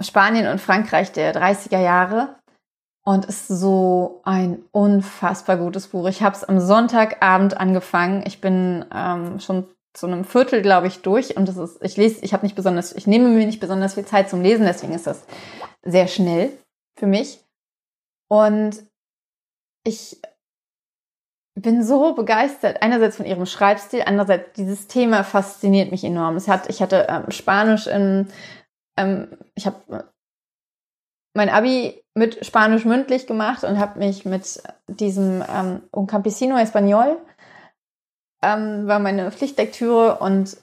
Spanien 0.00 0.46
und 0.46 0.60
Frankreich 0.60 1.12
der 1.12 1.34
30er 1.34 1.80
Jahre 1.80 2.36
und 3.04 3.24
ist 3.24 3.48
so 3.48 4.20
ein 4.24 4.62
unfassbar 4.70 5.56
gutes 5.56 5.88
Buch. 5.88 6.08
Ich 6.08 6.22
habe 6.22 6.36
es 6.36 6.44
am 6.44 6.60
Sonntagabend 6.60 7.58
angefangen. 7.58 8.22
Ich 8.26 8.40
bin 8.40 8.84
ähm, 8.94 9.40
schon 9.40 9.66
zu 9.94 10.06
einem 10.06 10.24
Viertel, 10.24 10.62
glaube 10.62 10.86
ich, 10.86 11.02
durch 11.02 11.36
und 11.36 11.48
das 11.48 11.56
ist, 11.56 11.82
ich 11.82 11.96
lese, 11.96 12.22
ich 12.22 12.32
habe 12.32 12.44
nicht 12.44 12.54
besonders, 12.54 12.92
ich 12.92 13.06
nehme 13.06 13.28
mir 13.28 13.46
nicht 13.46 13.60
besonders 13.60 13.94
viel 13.94 14.04
Zeit 14.04 14.30
zum 14.30 14.42
Lesen, 14.42 14.64
deswegen 14.64 14.92
ist 14.92 15.06
das 15.06 15.24
sehr 15.82 16.06
schnell 16.06 16.52
für 16.98 17.06
mich. 17.06 17.40
Und 18.28 18.84
ich 19.88 20.20
bin 21.54 21.82
so 21.82 22.14
begeistert. 22.14 22.82
Einerseits 22.82 23.16
von 23.16 23.26
ihrem 23.26 23.46
Schreibstil, 23.46 24.02
andererseits 24.04 24.52
dieses 24.52 24.86
Thema 24.86 25.24
fasziniert 25.24 25.90
mich 25.90 26.04
enorm. 26.04 26.36
Es 26.36 26.46
hat, 26.46 26.68
ich 26.68 26.80
hatte 26.80 27.06
ähm, 27.08 27.30
Spanisch 27.30 27.86
in, 27.86 28.28
ähm, 28.96 29.36
ich 29.54 29.66
habe 29.66 30.12
mein 31.34 31.48
Abi 31.48 32.04
mit 32.14 32.44
Spanisch 32.44 32.84
mündlich 32.84 33.26
gemacht 33.26 33.64
und 33.64 33.78
habe 33.78 33.98
mich 33.98 34.24
mit 34.24 34.62
diesem 34.88 35.42
ähm, 35.48 35.82
Un 35.94 36.06
Campesino 36.06 36.56
Español 36.56 37.16
ähm, 38.42 38.86
war 38.86 38.98
meine 38.98 39.32
Pflichtlektüre 39.32 40.18
und 40.18 40.56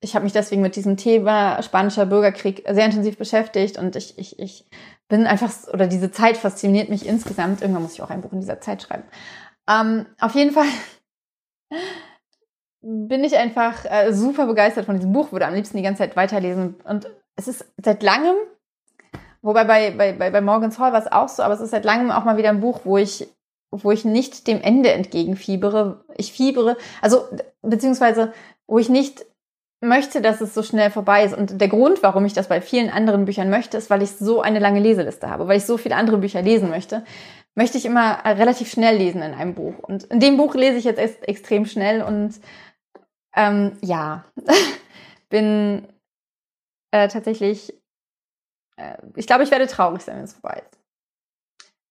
ich 0.00 0.14
habe 0.14 0.24
mich 0.24 0.32
deswegen 0.32 0.62
mit 0.62 0.76
diesem 0.76 0.96
Thema 0.96 1.62
spanischer 1.62 2.06
Bürgerkrieg 2.06 2.64
sehr 2.68 2.84
intensiv 2.84 3.16
beschäftigt 3.16 3.78
und 3.78 3.96
ich, 3.96 4.18
ich, 4.18 4.38
ich 4.38 4.68
bin 5.08 5.26
einfach, 5.26 5.50
oder 5.72 5.86
diese 5.86 6.10
Zeit 6.10 6.36
fasziniert 6.36 6.88
mich 6.88 7.06
insgesamt. 7.06 7.62
Irgendwann 7.62 7.82
muss 7.82 7.94
ich 7.94 8.02
auch 8.02 8.10
ein 8.10 8.20
Buch 8.20 8.32
in 8.32 8.40
dieser 8.40 8.60
Zeit 8.60 8.82
schreiben. 8.82 9.04
Ähm, 9.68 10.06
auf 10.20 10.34
jeden 10.34 10.52
Fall 10.52 10.66
bin 12.82 13.24
ich 13.24 13.36
einfach 13.36 13.84
äh, 13.84 14.12
super 14.12 14.46
begeistert 14.46 14.86
von 14.86 14.96
diesem 14.96 15.12
Buch, 15.12 15.32
würde 15.32 15.46
am 15.46 15.54
liebsten 15.54 15.76
die 15.76 15.82
ganze 15.82 16.02
Zeit 16.02 16.16
weiterlesen. 16.16 16.76
Und 16.84 17.10
es 17.36 17.48
ist 17.48 17.64
seit 17.82 18.02
langem, 18.02 18.36
wobei 19.42 19.64
bei, 19.64 19.90
bei, 19.92 20.12
bei, 20.12 20.30
bei 20.30 20.40
Morgan's 20.40 20.78
Hall 20.78 20.92
war 20.92 21.00
es 21.00 21.10
auch 21.10 21.28
so, 21.28 21.42
aber 21.42 21.54
es 21.54 21.60
ist 21.60 21.70
seit 21.70 21.84
langem 21.84 22.10
auch 22.10 22.24
mal 22.24 22.36
wieder 22.36 22.50
ein 22.50 22.60
Buch, 22.60 22.80
wo 22.84 22.98
ich, 22.98 23.28
wo 23.70 23.90
ich 23.90 24.04
nicht 24.04 24.46
dem 24.46 24.60
Ende 24.60 24.92
entgegenfiebere. 24.92 26.04
Ich 26.16 26.32
fiebere, 26.32 26.76
also 27.00 27.24
beziehungsweise 27.62 28.32
wo 28.66 28.78
ich 28.78 28.88
nicht 28.88 29.24
möchte, 29.80 30.20
dass 30.22 30.40
es 30.40 30.54
so 30.54 30.62
schnell 30.62 30.90
vorbei 30.90 31.24
ist. 31.24 31.36
Und 31.36 31.60
der 31.60 31.68
Grund, 31.68 32.02
warum 32.02 32.24
ich 32.24 32.32
das 32.32 32.48
bei 32.48 32.60
vielen 32.60 32.90
anderen 32.90 33.24
Büchern 33.24 33.50
möchte, 33.50 33.76
ist, 33.76 33.90
weil 33.90 34.02
ich 34.02 34.12
so 34.12 34.40
eine 34.40 34.58
lange 34.58 34.80
Leseliste 34.80 35.28
habe, 35.28 35.48
weil 35.48 35.58
ich 35.58 35.66
so 35.66 35.76
viele 35.76 35.96
andere 35.96 36.18
Bücher 36.18 36.42
lesen 36.42 36.70
möchte, 36.70 37.04
möchte 37.54 37.78
ich 37.78 37.84
immer 37.84 38.24
relativ 38.24 38.70
schnell 38.70 38.96
lesen 38.96 39.22
in 39.22 39.34
einem 39.34 39.54
Buch. 39.54 39.78
Und 39.80 40.04
in 40.04 40.20
dem 40.20 40.36
Buch 40.36 40.54
lese 40.54 40.78
ich 40.78 40.84
jetzt 40.84 40.98
ex 40.98 41.16
extrem 41.22 41.66
schnell 41.66 42.02
und 42.02 42.34
ähm, 43.34 43.76
ja, 43.82 44.24
bin 45.28 45.86
äh, 46.90 47.08
tatsächlich, 47.08 47.74
äh, 48.76 48.96
ich 49.14 49.26
glaube, 49.26 49.44
ich 49.44 49.50
werde 49.50 49.66
traurig 49.66 50.02
sein, 50.02 50.16
wenn 50.16 50.24
es 50.24 50.34
vorbei 50.34 50.62
ist. 50.70 50.78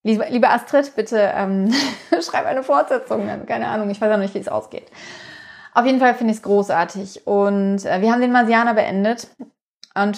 Liebe, 0.03 0.27
liebe 0.29 0.49
Astrid, 0.49 0.95
bitte 0.95 1.31
ähm, 1.35 1.73
schreib 2.21 2.45
eine 2.45 2.63
Fortsetzung. 2.63 3.27
Keine 3.47 3.67
Ahnung, 3.67 3.89
ich 3.89 3.99
weiß 3.99 4.13
auch 4.13 4.19
nicht, 4.19 4.35
wie 4.35 4.39
es 4.39 4.47
ausgeht. 4.47 4.91
Auf 5.75 5.85
jeden 5.85 5.99
Fall 5.99 6.15
finde 6.15 6.31
ich 6.31 6.37
es 6.37 6.43
großartig. 6.43 7.27
Und 7.27 7.85
äh, 7.85 8.01
wir 8.01 8.11
haben 8.11 8.21
den 8.21 8.31
Marsianer 8.31 8.73
beendet 8.73 9.27
und 9.93 10.17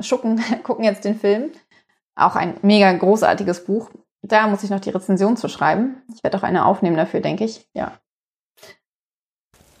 schucken, 0.00 0.42
gucken 0.64 0.84
jetzt 0.84 1.04
den 1.04 1.18
Film. 1.18 1.52
Auch 2.16 2.34
ein 2.34 2.54
mega 2.62 2.92
großartiges 2.92 3.64
Buch. 3.64 3.88
Da 4.22 4.48
muss 4.48 4.64
ich 4.64 4.70
noch 4.70 4.80
die 4.80 4.90
Rezension 4.90 5.36
zu 5.36 5.48
schreiben. 5.48 6.02
Ich 6.12 6.24
werde 6.24 6.36
auch 6.36 6.42
eine 6.42 6.66
aufnehmen 6.66 6.96
dafür, 6.96 7.20
denke 7.20 7.44
ich. 7.44 7.68
Ja. 7.72 7.92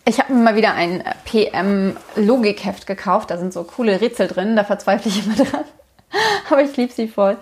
Ich 0.04 0.20
habe 0.20 0.32
mir 0.32 0.44
mal 0.44 0.54
wieder 0.54 0.74
ein 0.74 1.02
PM-Logikheft 1.24 2.86
gekauft. 2.86 3.30
Da 3.30 3.38
sind 3.38 3.52
so 3.52 3.64
coole 3.64 4.00
Rätsel 4.00 4.28
drin. 4.28 4.54
Da 4.54 4.62
verzweifle 4.62 5.10
ich 5.10 5.26
immer 5.26 5.34
dran. 5.44 5.64
Aber 6.48 6.62
ich 6.62 6.76
liebe 6.76 6.92
sie 6.92 7.08
voll. 7.08 7.36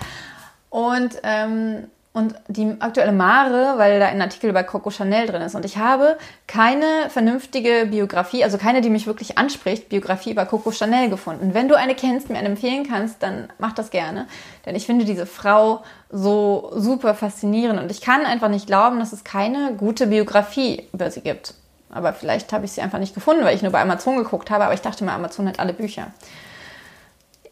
Und 0.71 1.21
ähm, 1.23 1.91
und 2.15 2.37
die 2.47 2.77
aktuelle 2.79 3.11
Mare, 3.11 3.75
weil 3.77 3.99
da 3.99 4.07
ein 4.07 4.23
Artikel 4.23 4.49
über 4.49 4.63
Coco 4.63 4.91
Chanel 4.91 5.27
drin 5.27 5.43
ist. 5.43 5.57
Und 5.57 5.65
ich 5.65 5.79
habe 5.79 6.17
keine 6.47 6.87
vernünftige 7.09 7.89
Biografie, 7.91 8.45
also 8.45 8.57
keine, 8.57 8.81
die 8.81 8.89
mich 8.89 9.09
wirklich 9.09 9.37
anspricht, 9.37 9.89
Biografie 9.89 10.31
über 10.31 10.47
Coco 10.47 10.71
Chanel 10.71 11.11
gefunden. 11.11 11.55
Wenn 11.55 11.67
du 11.67 11.77
eine 11.77 11.97
kennst, 11.97 12.31
mir 12.31 12.39
eine 12.39 12.51
empfehlen 12.51 12.87
kannst, 12.89 13.21
dann 13.25 13.49
mach 13.59 13.73
das 13.73 13.91
gerne. 13.91 14.29
Denn 14.65 14.77
ich 14.77 14.87
finde 14.87 15.05
diese 15.05 15.27
Frau 15.27 15.83
so 16.09 16.71
super 16.77 17.15
faszinierend 17.17 17.81
und 17.81 17.91
ich 17.91 18.01
kann 18.01 18.25
einfach 18.25 18.49
nicht 18.49 18.69
glauben, 18.69 19.01
dass 19.01 19.13
es 19.13 19.25
keine 19.25 19.75
gute 19.75 20.07
Biografie 20.07 20.87
über 20.93 21.11
sie 21.11 21.21
gibt. 21.21 21.55
Aber 21.91 22.13
vielleicht 22.13 22.53
habe 22.53 22.65
ich 22.65 22.73
sie 22.73 22.81
einfach 22.81 23.01
nicht 23.01 23.15
gefunden, 23.15 23.45
weil 23.45 23.57
ich 23.57 23.63
nur 23.63 23.73
bei 23.73 23.81
Amazon 23.81 24.19
geguckt 24.19 24.53
habe, 24.53 24.65
aber 24.65 24.75
ich 24.75 24.83
dachte 24.83 25.05
mal, 25.05 25.17
Amazon 25.17 25.49
hat 25.49 25.59
alle 25.59 25.73
Bücher. 25.73 26.13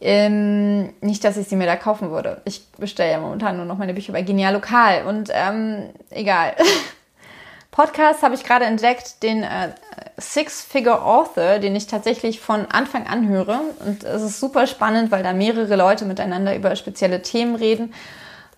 Ähm, 0.05 0.93
nicht, 1.01 1.23
dass 1.23 1.37
ich 1.37 1.47
sie 1.47 1.55
mir 1.55 1.67
da 1.67 1.77
kaufen 1.77 2.11
würde. 2.11 2.41
Ich 2.45 2.67
bestelle 2.73 3.13
ja 3.13 3.21
momentan 3.21 3.57
nur 3.57 3.67
noch 3.67 3.79
meine 3.79 3.95
Bücher 3.95 4.13
bei 4.13 4.23
Genial 4.23 4.53
Lokal 4.53 5.05
und 5.07 5.31
ähm, 5.33 5.91
egal. 6.11 6.55
Podcast 7.71 8.23
habe 8.23 8.35
ich 8.35 8.43
gerade 8.43 8.65
entdeckt, 8.65 9.23
den 9.23 9.45
äh, 9.45 9.69
Six-Figure 10.19 11.03
Author, 11.03 11.61
den 11.61 11.77
ich 11.77 11.87
tatsächlich 11.87 12.41
von 12.41 12.67
Anfang 12.67 13.07
an 13.07 13.29
höre. 13.29 13.61
Und 13.87 14.03
es 14.03 14.23
ist 14.23 14.41
super 14.41 14.67
spannend, 14.67 15.11
weil 15.13 15.23
da 15.23 15.33
mehrere 15.33 15.77
Leute 15.77 16.05
miteinander 16.05 16.55
über 16.57 16.75
spezielle 16.75 17.23
Themen 17.23 17.55
reden. 17.55 17.95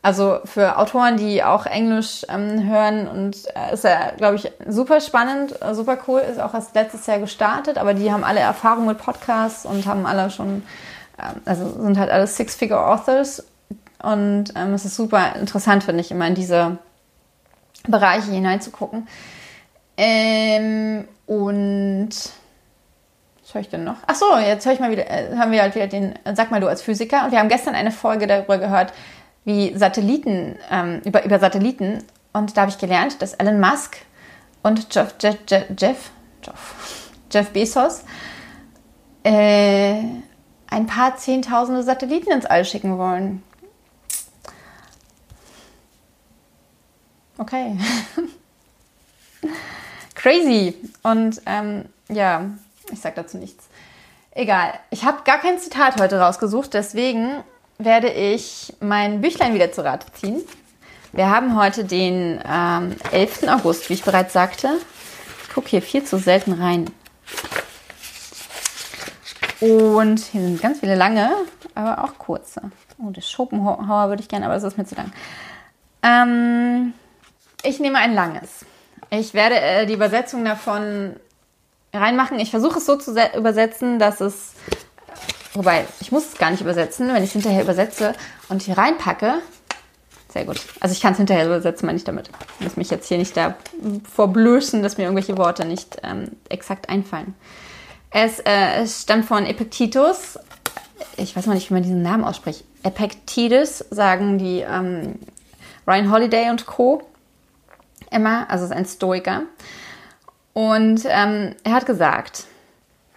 Also 0.00 0.38
für 0.44 0.78
Autoren, 0.78 1.18
die 1.18 1.44
auch 1.44 1.66
Englisch 1.66 2.26
ähm, 2.28 2.68
hören 2.68 3.06
und 3.06 3.36
äh, 3.54 3.74
ist 3.74 3.84
ja, 3.84 4.12
glaube 4.16 4.36
ich, 4.36 4.50
super 4.66 5.00
spannend, 5.00 5.62
äh, 5.62 5.74
super 5.74 5.98
cool, 6.08 6.20
ist 6.20 6.40
auch 6.40 6.54
erst 6.54 6.74
letztes 6.74 7.06
Jahr 7.06 7.18
gestartet, 7.18 7.78
aber 7.78 7.94
die 7.94 8.10
haben 8.12 8.24
alle 8.24 8.40
Erfahrung 8.40 8.86
mit 8.86 8.98
Podcasts 8.98 9.64
und 9.64 9.86
haben 9.86 10.04
alle 10.06 10.30
schon 10.30 10.62
also 11.44 11.82
sind 11.82 11.98
halt 11.98 12.10
alles 12.10 12.36
Six-Figure-Authors 12.36 13.44
und 14.02 14.52
ähm, 14.56 14.74
es 14.74 14.84
ist 14.84 14.96
super 14.96 15.36
interessant, 15.36 15.84
finde 15.84 16.00
ich, 16.00 16.10
immer 16.10 16.26
in 16.26 16.34
diese 16.34 16.78
Bereiche 17.86 18.30
hineinzugucken. 18.30 19.08
Ähm, 19.96 21.06
und 21.26 22.10
was 22.10 23.54
höre 23.54 23.60
ich 23.60 23.68
denn 23.68 23.84
noch? 23.84 23.96
Ach 24.06 24.14
so, 24.14 24.36
jetzt 24.38 24.66
höre 24.66 24.72
ich 24.72 24.80
mal 24.80 24.90
wieder, 24.90 25.08
äh, 25.08 25.36
haben 25.36 25.52
wir 25.52 25.62
halt 25.62 25.74
wieder 25.74 25.86
den, 25.86 26.14
Sag 26.34 26.50
mal 26.50 26.60
du 26.60 26.68
als 26.68 26.82
Physiker. 26.82 27.24
Und 27.24 27.32
wir 27.32 27.38
haben 27.38 27.48
gestern 27.48 27.74
eine 27.74 27.92
Folge 27.92 28.26
darüber 28.26 28.58
gehört, 28.58 28.92
wie 29.44 29.76
Satelliten, 29.76 30.56
ähm, 30.70 31.00
über, 31.04 31.24
über 31.24 31.38
Satelliten. 31.38 32.02
Und 32.32 32.56
da 32.56 32.62
habe 32.62 32.70
ich 32.70 32.78
gelernt, 32.78 33.22
dass 33.22 33.34
Elon 33.34 33.60
Musk 33.60 33.98
und 34.62 34.92
Jeff, 34.94 35.14
Jeff, 35.20 35.36
Jeff, 35.48 36.10
Jeff, 36.42 37.10
Jeff 37.30 37.50
Bezos 37.50 38.04
äh, 39.22 40.02
ein 40.74 40.86
paar 40.86 41.16
Zehntausende 41.16 41.84
Satelliten 41.84 42.32
ins 42.32 42.46
All 42.46 42.64
schicken 42.64 42.98
wollen. 42.98 43.42
Okay. 47.38 47.78
Crazy. 50.16 50.74
Und 51.04 51.40
ähm, 51.46 51.84
ja, 52.08 52.50
ich 52.92 53.00
sag 53.00 53.14
dazu 53.14 53.38
nichts. 53.38 53.66
Egal. 54.32 54.74
Ich 54.90 55.04
habe 55.04 55.22
gar 55.24 55.38
kein 55.38 55.60
Zitat 55.60 56.00
heute 56.00 56.18
rausgesucht, 56.18 56.74
deswegen 56.74 57.44
werde 57.78 58.10
ich 58.10 58.74
mein 58.80 59.20
Büchlein 59.20 59.54
wieder 59.54 59.70
zu 59.70 59.84
Rate 59.84 60.06
ziehen. 60.14 60.40
Wir 61.12 61.30
haben 61.30 61.56
heute 61.56 61.84
den 61.84 62.42
ähm, 62.44 62.96
11. 63.12 63.44
August, 63.46 63.88
wie 63.88 63.94
ich 63.94 64.02
bereits 64.02 64.32
sagte. 64.32 64.80
Ich 65.44 65.54
gucke 65.54 65.68
hier 65.68 65.82
viel 65.82 66.02
zu 66.02 66.18
selten 66.18 66.52
rein. 66.52 66.90
Und 69.64 70.18
hier 70.18 70.42
sind 70.42 70.60
ganz 70.60 70.80
viele 70.80 70.94
lange, 70.94 71.30
aber 71.74 72.04
auch 72.04 72.18
kurze. 72.18 72.60
Oh, 72.98 73.08
das 73.10 73.30
Schopenhauer 73.30 74.10
würde 74.10 74.20
ich 74.20 74.28
gerne, 74.28 74.44
aber 74.44 74.54
das 74.54 74.64
ist 74.64 74.76
mir 74.76 74.84
zu 74.84 74.94
lang. 74.94 75.10
Ähm, 76.02 76.92
ich 77.62 77.80
nehme 77.80 77.96
ein 77.96 78.12
langes. 78.12 78.66
Ich 79.08 79.32
werde 79.32 79.58
äh, 79.58 79.86
die 79.86 79.94
Übersetzung 79.94 80.44
davon 80.44 81.16
reinmachen. 81.94 82.38
Ich 82.40 82.50
versuche 82.50 82.76
es 82.76 82.84
so 82.84 82.96
zu 82.96 83.12
übersetzen, 83.34 83.98
dass 83.98 84.20
es. 84.20 84.52
Wobei, 85.54 85.86
ich 86.00 86.12
muss 86.12 86.26
es 86.26 86.36
gar 86.36 86.50
nicht 86.50 86.60
übersetzen, 86.60 87.08
wenn 87.08 87.22
ich 87.22 87.30
es 87.30 87.32
hinterher 87.32 87.62
übersetze 87.62 88.12
und 88.50 88.60
hier 88.60 88.76
reinpacke. 88.76 89.36
Sehr 90.28 90.44
gut. 90.44 90.60
Also 90.80 90.92
ich 90.92 91.00
kann 91.00 91.12
es 91.12 91.18
hinterher 91.18 91.46
übersetzen, 91.46 91.86
meine 91.86 91.96
ich 91.96 92.04
damit. 92.04 92.28
Ich 92.58 92.66
muss 92.66 92.76
mich 92.76 92.90
jetzt 92.90 93.08
hier 93.08 93.16
nicht 93.16 93.34
da 93.34 93.54
vorblößen, 94.14 94.82
dass 94.82 94.98
mir 94.98 95.04
irgendwelche 95.04 95.38
Worte 95.38 95.64
nicht 95.64 95.96
ähm, 96.02 96.32
exakt 96.50 96.90
einfallen. 96.90 97.34
Es, 98.16 98.38
äh, 98.38 98.82
es 98.82 99.02
stammt 99.02 99.24
von 99.24 99.44
Epictetus. 99.44 100.38
Ich 101.16 101.34
weiß 101.34 101.46
mal 101.46 101.54
nicht, 101.54 101.68
wie 101.68 101.74
man 101.74 101.82
diesen 101.82 102.00
Namen 102.00 102.22
ausspricht. 102.22 102.64
Epictetus 102.84 103.84
sagen 103.90 104.38
die 104.38 104.60
ähm, 104.60 105.18
Ryan 105.84 106.12
Holiday 106.12 106.48
und 106.48 106.64
Co. 106.64 107.02
immer, 108.12 108.48
also 108.48 108.66
ist 108.66 108.70
ein 108.70 108.84
Stoiker. 108.84 109.42
Und 110.52 111.02
ähm, 111.06 111.56
er 111.64 111.72
hat 111.72 111.86
gesagt, 111.86 112.44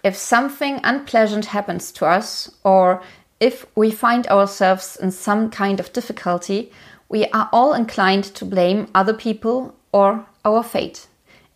if 0.04 0.18
something 0.18 0.82
unpleasant 0.84 1.54
happens 1.54 1.92
to 1.92 2.04
us 2.04 2.58
or 2.64 3.00
if 3.40 3.68
we 3.76 3.92
find 3.92 4.28
ourselves 4.28 4.96
in 4.96 5.12
some 5.12 5.48
kind 5.50 5.78
of 5.78 5.92
difficulty, 5.92 6.72
we 7.08 7.32
are 7.32 7.48
all 7.52 7.72
inclined 7.72 8.34
to 8.34 8.44
blame 8.44 8.88
other 8.94 9.14
people 9.14 9.74
or 9.92 10.24
our 10.44 10.64
fate. 10.64 11.06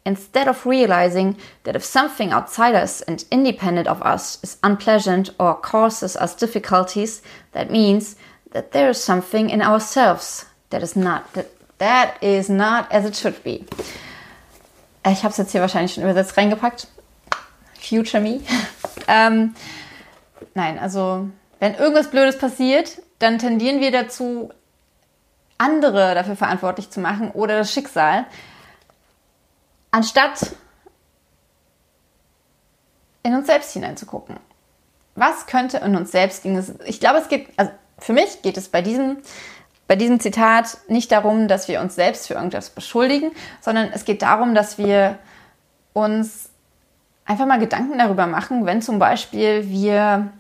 Instead 0.05 0.49
of 0.49 0.67
realizing 0.67 1.37
that 1.65 1.77
if 1.77 1.85
something 1.85 2.33
outside 2.33 2.75
us 2.75 3.01
and 3.03 3.25
independent 3.31 3.87
of 3.87 4.03
us 4.03 4.39
is 4.43 4.59
unpleasant 4.63 5.31
or 5.39 5.55
causes 5.55 6.17
us 6.17 6.35
difficulties, 6.35 7.23
that 7.53 7.71
means 7.71 8.17
that 8.53 8.73
there 8.73 8.91
is 8.91 9.03
something 9.03 9.51
in 9.51 9.63
ourselves 9.63 10.47
that 10.71 10.83
is 10.83 10.97
not 10.97 11.33
that, 11.35 11.51
that 11.79 12.23
is 12.23 12.49
not 12.49 12.91
as 12.91 13.05
it 13.05 13.15
should 13.15 13.43
be. 13.43 13.65
Ich 15.05 15.23
habe 15.23 15.31
es 15.31 15.39
jetzt 15.39 15.53
hier 15.53 15.61
wahrscheinlich 15.61 15.95
schon 15.95 16.05
übersetzt 16.05 16.37
reingepackt. 16.37 16.87
Future 17.81 18.21
me. 18.21 18.41
ähm, 19.09 19.55
nein, 20.55 20.79
also 20.79 21.29
wenn 21.59 21.75
irgendwas 21.75 22.11
Blödes 22.11 22.39
passiert, 22.39 23.03
dann 23.19 23.39
tendieren 23.39 23.81
wir 23.81 23.91
dazu, 23.91 24.51
andere 25.59 26.15
dafür 26.15 26.37
verantwortlich 26.37 26.91
zu 26.91 27.01
machen 27.01 27.31
oder 27.31 27.59
das 27.59 27.73
Schicksal, 27.73 28.27
anstatt 29.93 30.57
in 33.23 33.35
uns 33.35 33.47
selbst 33.47 33.73
hineinzugucken. 33.73 34.37
Was 35.15 35.47
könnte 35.47 35.79
in 35.79 35.95
uns 35.95 36.11
selbst 36.11 36.45
liegen? 36.45 36.65
Ich 36.87 36.99
glaube, 36.99 37.19
es 37.19 37.29
geht, 37.29 37.49
also 37.57 37.71
für 37.99 38.13
mich 38.13 38.43
geht 38.43 38.57
es 38.57 38.69
bei 38.69 38.83
diesem, 38.83 39.19
bei 39.87 39.95
diesem 39.95 40.19
Zitat 40.19 40.79
nicht 40.89 41.13
darum, 41.13 41.47
dass 41.47 41.69
wir 41.69 41.81
uns 41.81 41.95
selbst 41.95 42.27
für 42.27 42.35
irgendwas 42.35 42.71
beschuldigen, 42.71 43.31
sondern 43.61 43.91
es 43.93 44.05
geht 44.05 44.23
darum, 44.23 44.55
dass 44.55 44.79
wir 44.79 45.19
uns 45.93 46.49
einfach 47.25 47.47
mal 47.47 47.61
Gedanken 47.61 47.99
darüber 47.99 48.27
machen, 48.27 48.67
wenn 48.67 48.83
zum 48.83 48.99
Beispiel 48.99 49.69
wir 49.69 50.33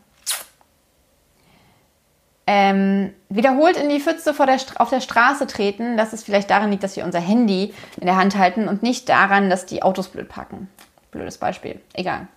ähm, 2.54 3.14
wiederholt 3.30 3.78
in 3.78 3.88
die 3.88 3.98
Pfütze 3.98 4.34
der 4.34 4.58
auf 4.76 4.90
der 4.90 5.00
Straße 5.00 5.46
treten, 5.46 5.96
dass 5.96 6.12
es 6.12 6.22
vielleicht 6.22 6.50
daran 6.50 6.70
liegt, 6.70 6.82
dass 6.82 6.96
wir 6.96 7.04
unser 7.04 7.18
Handy 7.18 7.72
in 7.96 8.04
der 8.04 8.16
Hand 8.16 8.36
halten 8.36 8.68
und 8.68 8.82
nicht 8.82 9.08
daran, 9.08 9.48
dass 9.48 9.64
die 9.64 9.82
Autos 9.82 10.08
blöd 10.08 10.28
parken. 10.28 10.68
Blödes 11.10 11.38
Beispiel. 11.38 11.80
Egal. 11.94 12.28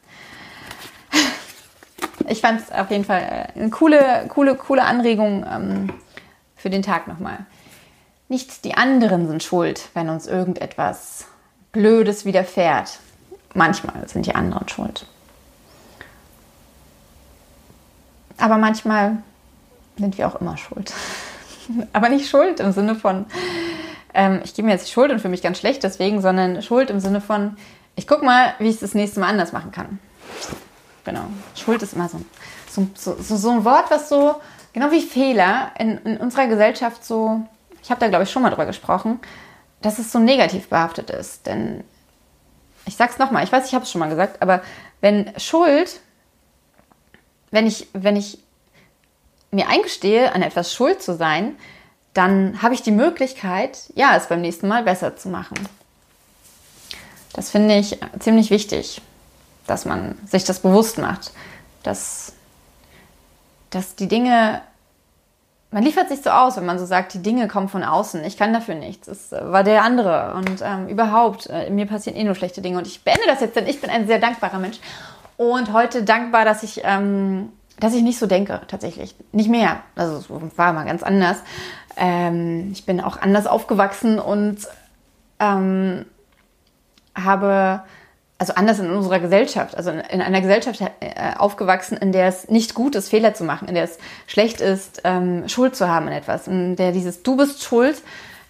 Ich 2.28 2.41
fand 2.41 2.60
es 2.60 2.71
auf 2.71 2.89
jeden 2.89 3.04
Fall 3.04 3.21
äh, 3.56 3.60
eine 3.60 3.69
coole, 3.69 4.25
coole, 4.30 4.56
coole 4.56 4.84
Anregung 4.84 5.45
ähm, 5.47 5.93
für 6.56 6.71
den 6.71 6.82
Tag 6.82 7.08
nochmal. 7.08 7.45
Nicht 8.30 8.65
die 8.65 8.73
anderen 8.73 9.28
sind 9.28 9.43
schuld, 9.43 9.89
wenn 9.93 10.10
uns 10.10 10.25
irgendetwas 10.25 11.25
Blödes 11.71 12.25
widerfährt. 12.25 12.99
Manchmal 13.54 14.08
sind 14.08 14.25
die 14.25 14.34
anderen 14.34 14.67
schuld. 14.69 15.06
Aber 18.39 18.58
manchmal 18.58 19.17
sind 19.97 20.17
wir 20.17 20.27
auch 20.27 20.36
immer 20.41 20.58
schuld. 20.58 20.93
Aber 21.93 22.10
nicht 22.10 22.29
schuld 22.29 22.60
im 22.60 22.71
Sinne 22.71 22.95
von, 22.95 23.25
ähm, 24.13 24.41
ich 24.43 24.53
gebe 24.53 24.67
mir 24.67 24.73
jetzt 24.73 24.88
die 24.88 24.91
Schuld 24.91 25.12
und 25.12 25.19
fühle 25.19 25.31
mich 25.31 25.41
ganz 25.41 25.60
schlecht 25.60 25.84
deswegen, 25.84 26.21
sondern 26.21 26.62
Schuld 26.62 26.89
im 26.89 26.99
Sinne 26.99 27.21
von, 27.21 27.58
ich 27.95 28.08
gucke 28.08 28.25
mal, 28.25 28.53
wie 28.60 28.67
ich 28.69 28.75
es 28.75 28.81
das 28.81 28.93
nächste 28.93 29.19
Mal 29.19 29.29
anders 29.29 29.51
machen 29.51 29.71
kann. 29.71 29.99
Genau. 31.03 31.25
Schuld 31.55 31.81
ist 31.81 31.93
immer 31.93 32.10
so, 32.10 32.21
so, 32.67 33.15
so, 33.19 33.36
so 33.38 33.49
ein 33.51 33.65
Wort, 33.65 33.91
was 33.91 34.10
so, 34.10 34.36
genau 34.73 34.91
wie 34.91 35.01
Fehler 35.01 35.71
in, 35.77 35.97
in 35.99 36.17
unserer 36.17 36.47
Gesellschaft 36.47 37.05
so, 37.05 37.41
ich 37.81 37.89
habe 37.89 37.99
da 37.99 38.08
glaube 38.08 38.23
ich 38.23 38.31
schon 38.31 38.41
mal 38.41 38.49
drüber 38.49 38.65
gesprochen, 38.65 39.19
dass 39.81 39.99
es 39.99 40.12
so 40.12 40.19
negativ 40.19 40.67
behaftet 40.69 41.10
ist. 41.10 41.45
Denn 41.45 41.84
ich 42.86 42.95
sag's 42.95 43.17
nochmal, 43.17 43.43
ich 43.43 43.51
weiß, 43.51 43.67
ich 43.67 43.73
habe 43.73 43.84
es 43.84 43.91
schon 43.91 43.99
mal 43.99 44.10
gesagt, 44.10 44.41
aber 44.41 44.62
wenn 45.01 45.31
Schuld, 45.39 45.99
wenn 47.51 47.67
ich, 47.67 47.88
wenn 47.93 48.15
ich 48.15 48.39
mir 49.51 49.69
eingestehe, 49.69 50.34
an 50.34 50.41
etwas 50.41 50.73
schuld 50.73 51.01
zu 51.01 51.15
sein, 51.15 51.55
dann 52.13 52.62
habe 52.62 52.73
ich 52.73 52.81
die 52.81 52.91
Möglichkeit, 52.91 53.91
ja, 53.95 54.15
es 54.15 54.27
beim 54.27 54.41
nächsten 54.41 54.67
Mal 54.67 54.84
besser 54.84 55.17
zu 55.17 55.29
machen. 55.29 55.58
Das 57.34 57.49
finde 57.49 57.75
ich 57.75 57.99
ziemlich 58.19 58.49
wichtig, 58.49 59.01
dass 59.67 59.84
man 59.84 60.17
sich 60.25 60.45
das 60.45 60.60
bewusst 60.60 60.97
macht, 60.97 61.34
dass, 61.84 62.31
dass 63.69 63.95
die 63.95 64.08
Dinge, 64.08 64.62
man 65.71 65.84
liefert 65.84 66.08
sich 66.08 66.21
so 66.21 66.29
aus, 66.29 66.55
wenn 66.55 66.65
man 66.65 66.79
so 66.79 66.86
sagt, 66.86 67.13
die 67.13 67.21
Dinge 67.21 67.49
kommen 67.49 67.67
von 67.67 67.84
außen, 67.84 68.23
ich 68.23 68.38
kann 68.38 68.53
dafür 68.53 68.75
nichts, 68.75 69.10
es 69.10 69.34
war 69.34 69.65
der 69.65 69.84
andere. 69.84 70.34
Und 70.36 70.62
ähm, 70.63 70.88
überhaupt, 70.88 71.47
äh, 71.47 71.69
mir 71.69 71.86
passieren 71.86 72.17
eh 72.17 72.23
nur 72.23 72.36
schlechte 72.36 72.62
Dinge. 72.62 72.77
Und 72.77 72.88
ich 72.88 73.03
beende 73.03 73.25
das 73.27 73.41
jetzt, 73.41 73.58
denn 73.58 73.67
ich 73.67 73.81
bin 73.81 73.89
ein 73.89 74.08
sehr 74.08 74.19
dankbarer 74.19 74.60
Mensch. 74.60 74.79
Und 75.36 75.73
heute 75.73 76.03
dankbar, 76.03 76.45
dass 76.45 76.63
ich 76.63 76.81
ähm, 76.86 77.51
dass 77.80 77.94
ich 77.94 78.04
nicht 78.04 78.20
so 78.20 78.28
denke, 78.28 78.62
tatsächlich. 78.68 79.16
Nicht 79.32 79.50
mehr. 79.50 79.82
Also 79.96 80.18
es 80.18 80.58
war 80.58 80.74
mal 80.74 80.86
ganz 80.86 81.04
anders. 81.04 81.38
Ähm, 81.98 82.72
ich 82.72 82.86
bin 82.86 83.02
auch 83.02 83.18
anders 83.18 83.48
aufgewachsen 83.48 84.20
und 84.20 84.60
ähm, 85.40 86.06
habe, 87.16 87.82
also 88.38 88.54
anders 88.56 88.80
in 88.80 88.90
unserer 88.90 89.20
Gesellschaft, 89.20 89.76
also 89.76 89.92
in 89.92 90.22
einer 90.22 90.42
Gesellschaft 90.42 90.82
äh, 90.82 91.36
aufgewachsen, 91.38 91.98
in 91.98 92.12
der 92.12 92.28
es 92.28 92.50
nicht 92.50 92.74
gut 92.74 92.96
ist, 92.96 93.10
Fehler 93.10 93.34
zu 93.34 93.44
machen, 93.44 93.68
in 93.68 93.76
der 93.76 93.86
es 93.86 93.98
schlecht 94.28 94.62
ist, 94.62 95.02
ähm, 95.04 95.48
Schuld 95.48 95.76
zu 95.76 95.90
haben 95.90 96.08
in 96.08 96.14
etwas, 96.14 96.48
in 96.48 96.76
der 96.76 96.92
dieses 96.92 97.24
Du 97.24 97.38
bist 97.38 97.64
schuld 97.64 98.02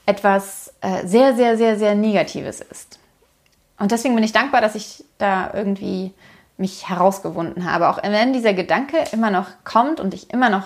etwas 0.06 0.74
äh, 0.82 1.06
sehr, 1.08 1.36
sehr, 1.36 1.58
sehr, 1.58 1.78
sehr 1.78 1.96
Negatives 1.96 2.62
ist. 2.62 3.00
Und 3.80 3.92
deswegen 3.92 4.16
bin 4.16 4.24
ich 4.24 4.32
dankbar, 4.32 4.62
dass 4.62 4.76
ich 4.76 5.04
da 5.18 5.52
irgendwie 5.54 6.14
mich 6.58 6.90
herausgewunden 6.90 7.72
habe. 7.72 7.90
Auch 7.90 8.02
wenn 8.04 8.34
dieser 8.34 8.54
Gedanke 8.54 8.98
immer 9.12 9.30
noch 9.30 9.48
kommt 9.64 10.00
und 10.00 10.14
ich 10.14 10.32
immer 10.32 10.50
noch 10.50 10.64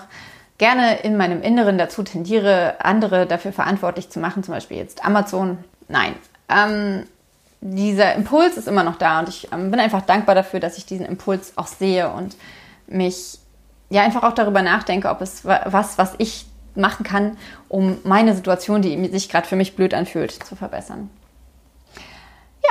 gerne 0.58 1.00
in 1.00 1.16
meinem 1.16 1.42
Inneren 1.42 1.78
dazu 1.78 2.02
tendiere, 2.02 2.76
andere 2.80 3.26
dafür 3.26 3.52
verantwortlich 3.52 4.10
zu 4.10 4.20
machen, 4.20 4.44
zum 4.44 4.54
Beispiel 4.54 4.76
jetzt 4.76 5.04
Amazon. 5.04 5.58
Nein, 5.88 6.14
ähm, 6.48 7.04
dieser 7.60 8.14
Impuls 8.14 8.56
ist 8.56 8.68
immer 8.68 8.84
noch 8.84 8.96
da 8.96 9.20
und 9.20 9.28
ich 9.28 9.52
ähm, 9.52 9.70
bin 9.70 9.80
einfach 9.80 10.02
dankbar 10.02 10.34
dafür, 10.34 10.60
dass 10.60 10.78
ich 10.78 10.86
diesen 10.86 11.06
Impuls 11.06 11.54
auch 11.56 11.66
sehe 11.66 12.10
und 12.10 12.36
mich 12.86 13.38
ja 13.88 14.02
einfach 14.02 14.22
auch 14.22 14.34
darüber 14.34 14.62
nachdenke, 14.62 15.08
ob 15.08 15.20
es 15.20 15.44
was, 15.44 15.98
was 15.98 16.14
ich 16.18 16.46
machen 16.74 17.04
kann, 17.04 17.36
um 17.68 17.98
meine 18.04 18.34
Situation, 18.34 18.82
die 18.82 19.08
sich 19.08 19.28
gerade 19.28 19.46
für 19.46 19.56
mich 19.56 19.76
blöd 19.76 19.94
anfühlt, 19.94 20.32
zu 20.32 20.56
verbessern. 20.56 21.10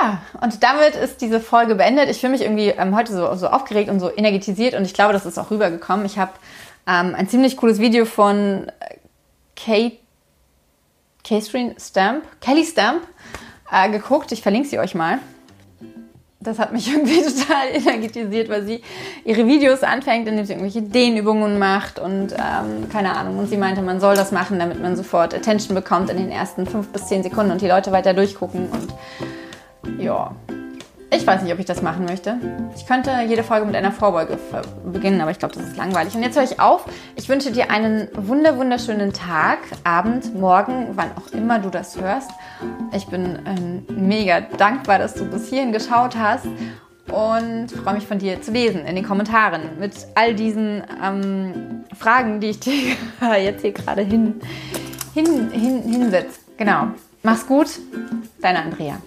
Ja, 0.00 0.22
und 0.40 0.62
damit 0.62 0.94
ist 0.94 1.20
diese 1.20 1.40
Folge 1.40 1.74
beendet. 1.74 2.08
Ich 2.08 2.20
fühle 2.20 2.32
mich 2.32 2.42
irgendwie 2.42 2.68
ähm, 2.68 2.96
heute 2.96 3.12
so, 3.12 3.34
so 3.34 3.48
aufgeregt 3.48 3.90
und 3.90 4.00
so 4.00 4.10
energetisiert 4.14 4.74
und 4.74 4.84
ich 4.84 4.94
glaube, 4.94 5.12
das 5.12 5.26
ist 5.26 5.38
auch 5.38 5.50
rübergekommen. 5.50 6.06
Ich 6.06 6.18
habe 6.18 6.32
ähm, 6.86 7.14
ein 7.14 7.28
ziemlich 7.28 7.56
cooles 7.56 7.80
Video 7.80 8.04
von 8.04 8.66
äh, 8.80 8.96
Kate, 9.56 9.96
Catherine 11.22 11.74
Stamp, 11.78 12.24
Kelly 12.40 12.64
Stamp 12.64 13.02
äh, 13.70 13.90
geguckt. 13.90 14.32
Ich 14.32 14.42
verlinke 14.42 14.68
sie 14.68 14.78
euch 14.78 14.94
mal. 14.94 15.18
Das 16.42 16.58
hat 16.58 16.72
mich 16.72 16.88
irgendwie 16.92 17.22
total 17.22 17.68
energetisiert, 17.74 18.48
weil 18.48 18.64
sie 18.64 18.80
ihre 19.24 19.46
Videos 19.46 19.82
anfängt, 19.82 20.26
indem 20.26 20.46
sie 20.46 20.54
irgendwelche 20.54 20.80
Dehnübungen 20.80 21.58
macht 21.58 21.98
und 21.98 22.32
ähm, 22.32 22.88
keine 22.90 23.14
Ahnung. 23.16 23.38
Und 23.38 23.48
sie 23.50 23.58
meinte, 23.58 23.82
man 23.82 24.00
soll 24.00 24.14
das 24.14 24.32
machen, 24.32 24.58
damit 24.58 24.80
man 24.80 24.96
sofort 24.96 25.34
Attention 25.34 25.74
bekommt 25.74 26.08
in 26.08 26.16
den 26.16 26.30
ersten 26.30 26.66
fünf 26.66 26.88
bis 26.88 27.06
zehn 27.06 27.22
Sekunden 27.22 27.52
und 27.52 27.60
die 27.60 27.68
Leute 27.68 27.92
weiter 27.92 28.14
durchgucken 28.14 28.70
und 28.70 28.94
ja. 30.00 30.34
Ich 31.12 31.26
weiß 31.26 31.42
nicht, 31.42 31.52
ob 31.52 31.58
ich 31.58 31.66
das 31.66 31.82
machen 31.82 32.04
möchte. 32.04 32.36
Ich 32.76 32.86
könnte 32.86 33.10
jede 33.26 33.42
Folge 33.42 33.66
mit 33.66 33.74
einer 33.74 33.90
Vorbeuge 33.90 34.38
beginnen, 34.84 35.20
aber 35.20 35.32
ich 35.32 35.40
glaube, 35.40 35.54
das 35.54 35.64
ist 35.64 35.76
langweilig. 35.76 36.14
Und 36.14 36.22
jetzt 36.22 36.36
höre 36.36 36.44
ich 36.44 36.60
auf. 36.60 36.84
Ich 37.16 37.28
wünsche 37.28 37.50
dir 37.50 37.70
einen 37.70 38.08
wunder 38.14 38.56
wunderschönen 38.56 39.12
Tag, 39.12 39.58
Abend, 39.82 40.34
Morgen, 40.38 40.90
wann 40.94 41.10
auch 41.16 41.32
immer 41.32 41.58
du 41.58 41.68
das 41.68 42.00
hörst. 42.00 42.30
Ich 42.94 43.06
bin 43.08 43.40
ähm, 43.44 43.84
mega 43.88 44.40
dankbar, 44.40 45.00
dass 45.00 45.14
du 45.14 45.24
bis 45.24 45.48
hierhin 45.48 45.72
geschaut 45.72 46.16
hast 46.16 46.46
und 47.10 47.72
freue 47.72 47.94
mich 47.94 48.06
von 48.06 48.18
dir 48.18 48.40
zu 48.40 48.52
lesen 48.52 48.86
in 48.86 48.94
den 48.94 49.04
Kommentaren 49.04 49.80
mit 49.80 49.92
all 50.14 50.34
diesen 50.34 50.84
ähm, 51.04 51.84
Fragen, 51.98 52.38
die 52.38 52.50
ich 52.50 52.60
dir 52.60 52.72
jetzt 53.42 53.62
hier 53.62 53.72
gerade 53.72 54.02
hin, 54.02 54.40
hin, 55.12 55.50
hin, 55.50 55.82
hinsetze. 55.82 56.38
Genau. 56.56 56.88
Mach's 57.24 57.46
gut, 57.46 57.68
deine 58.40 58.60
Andrea. 58.60 58.98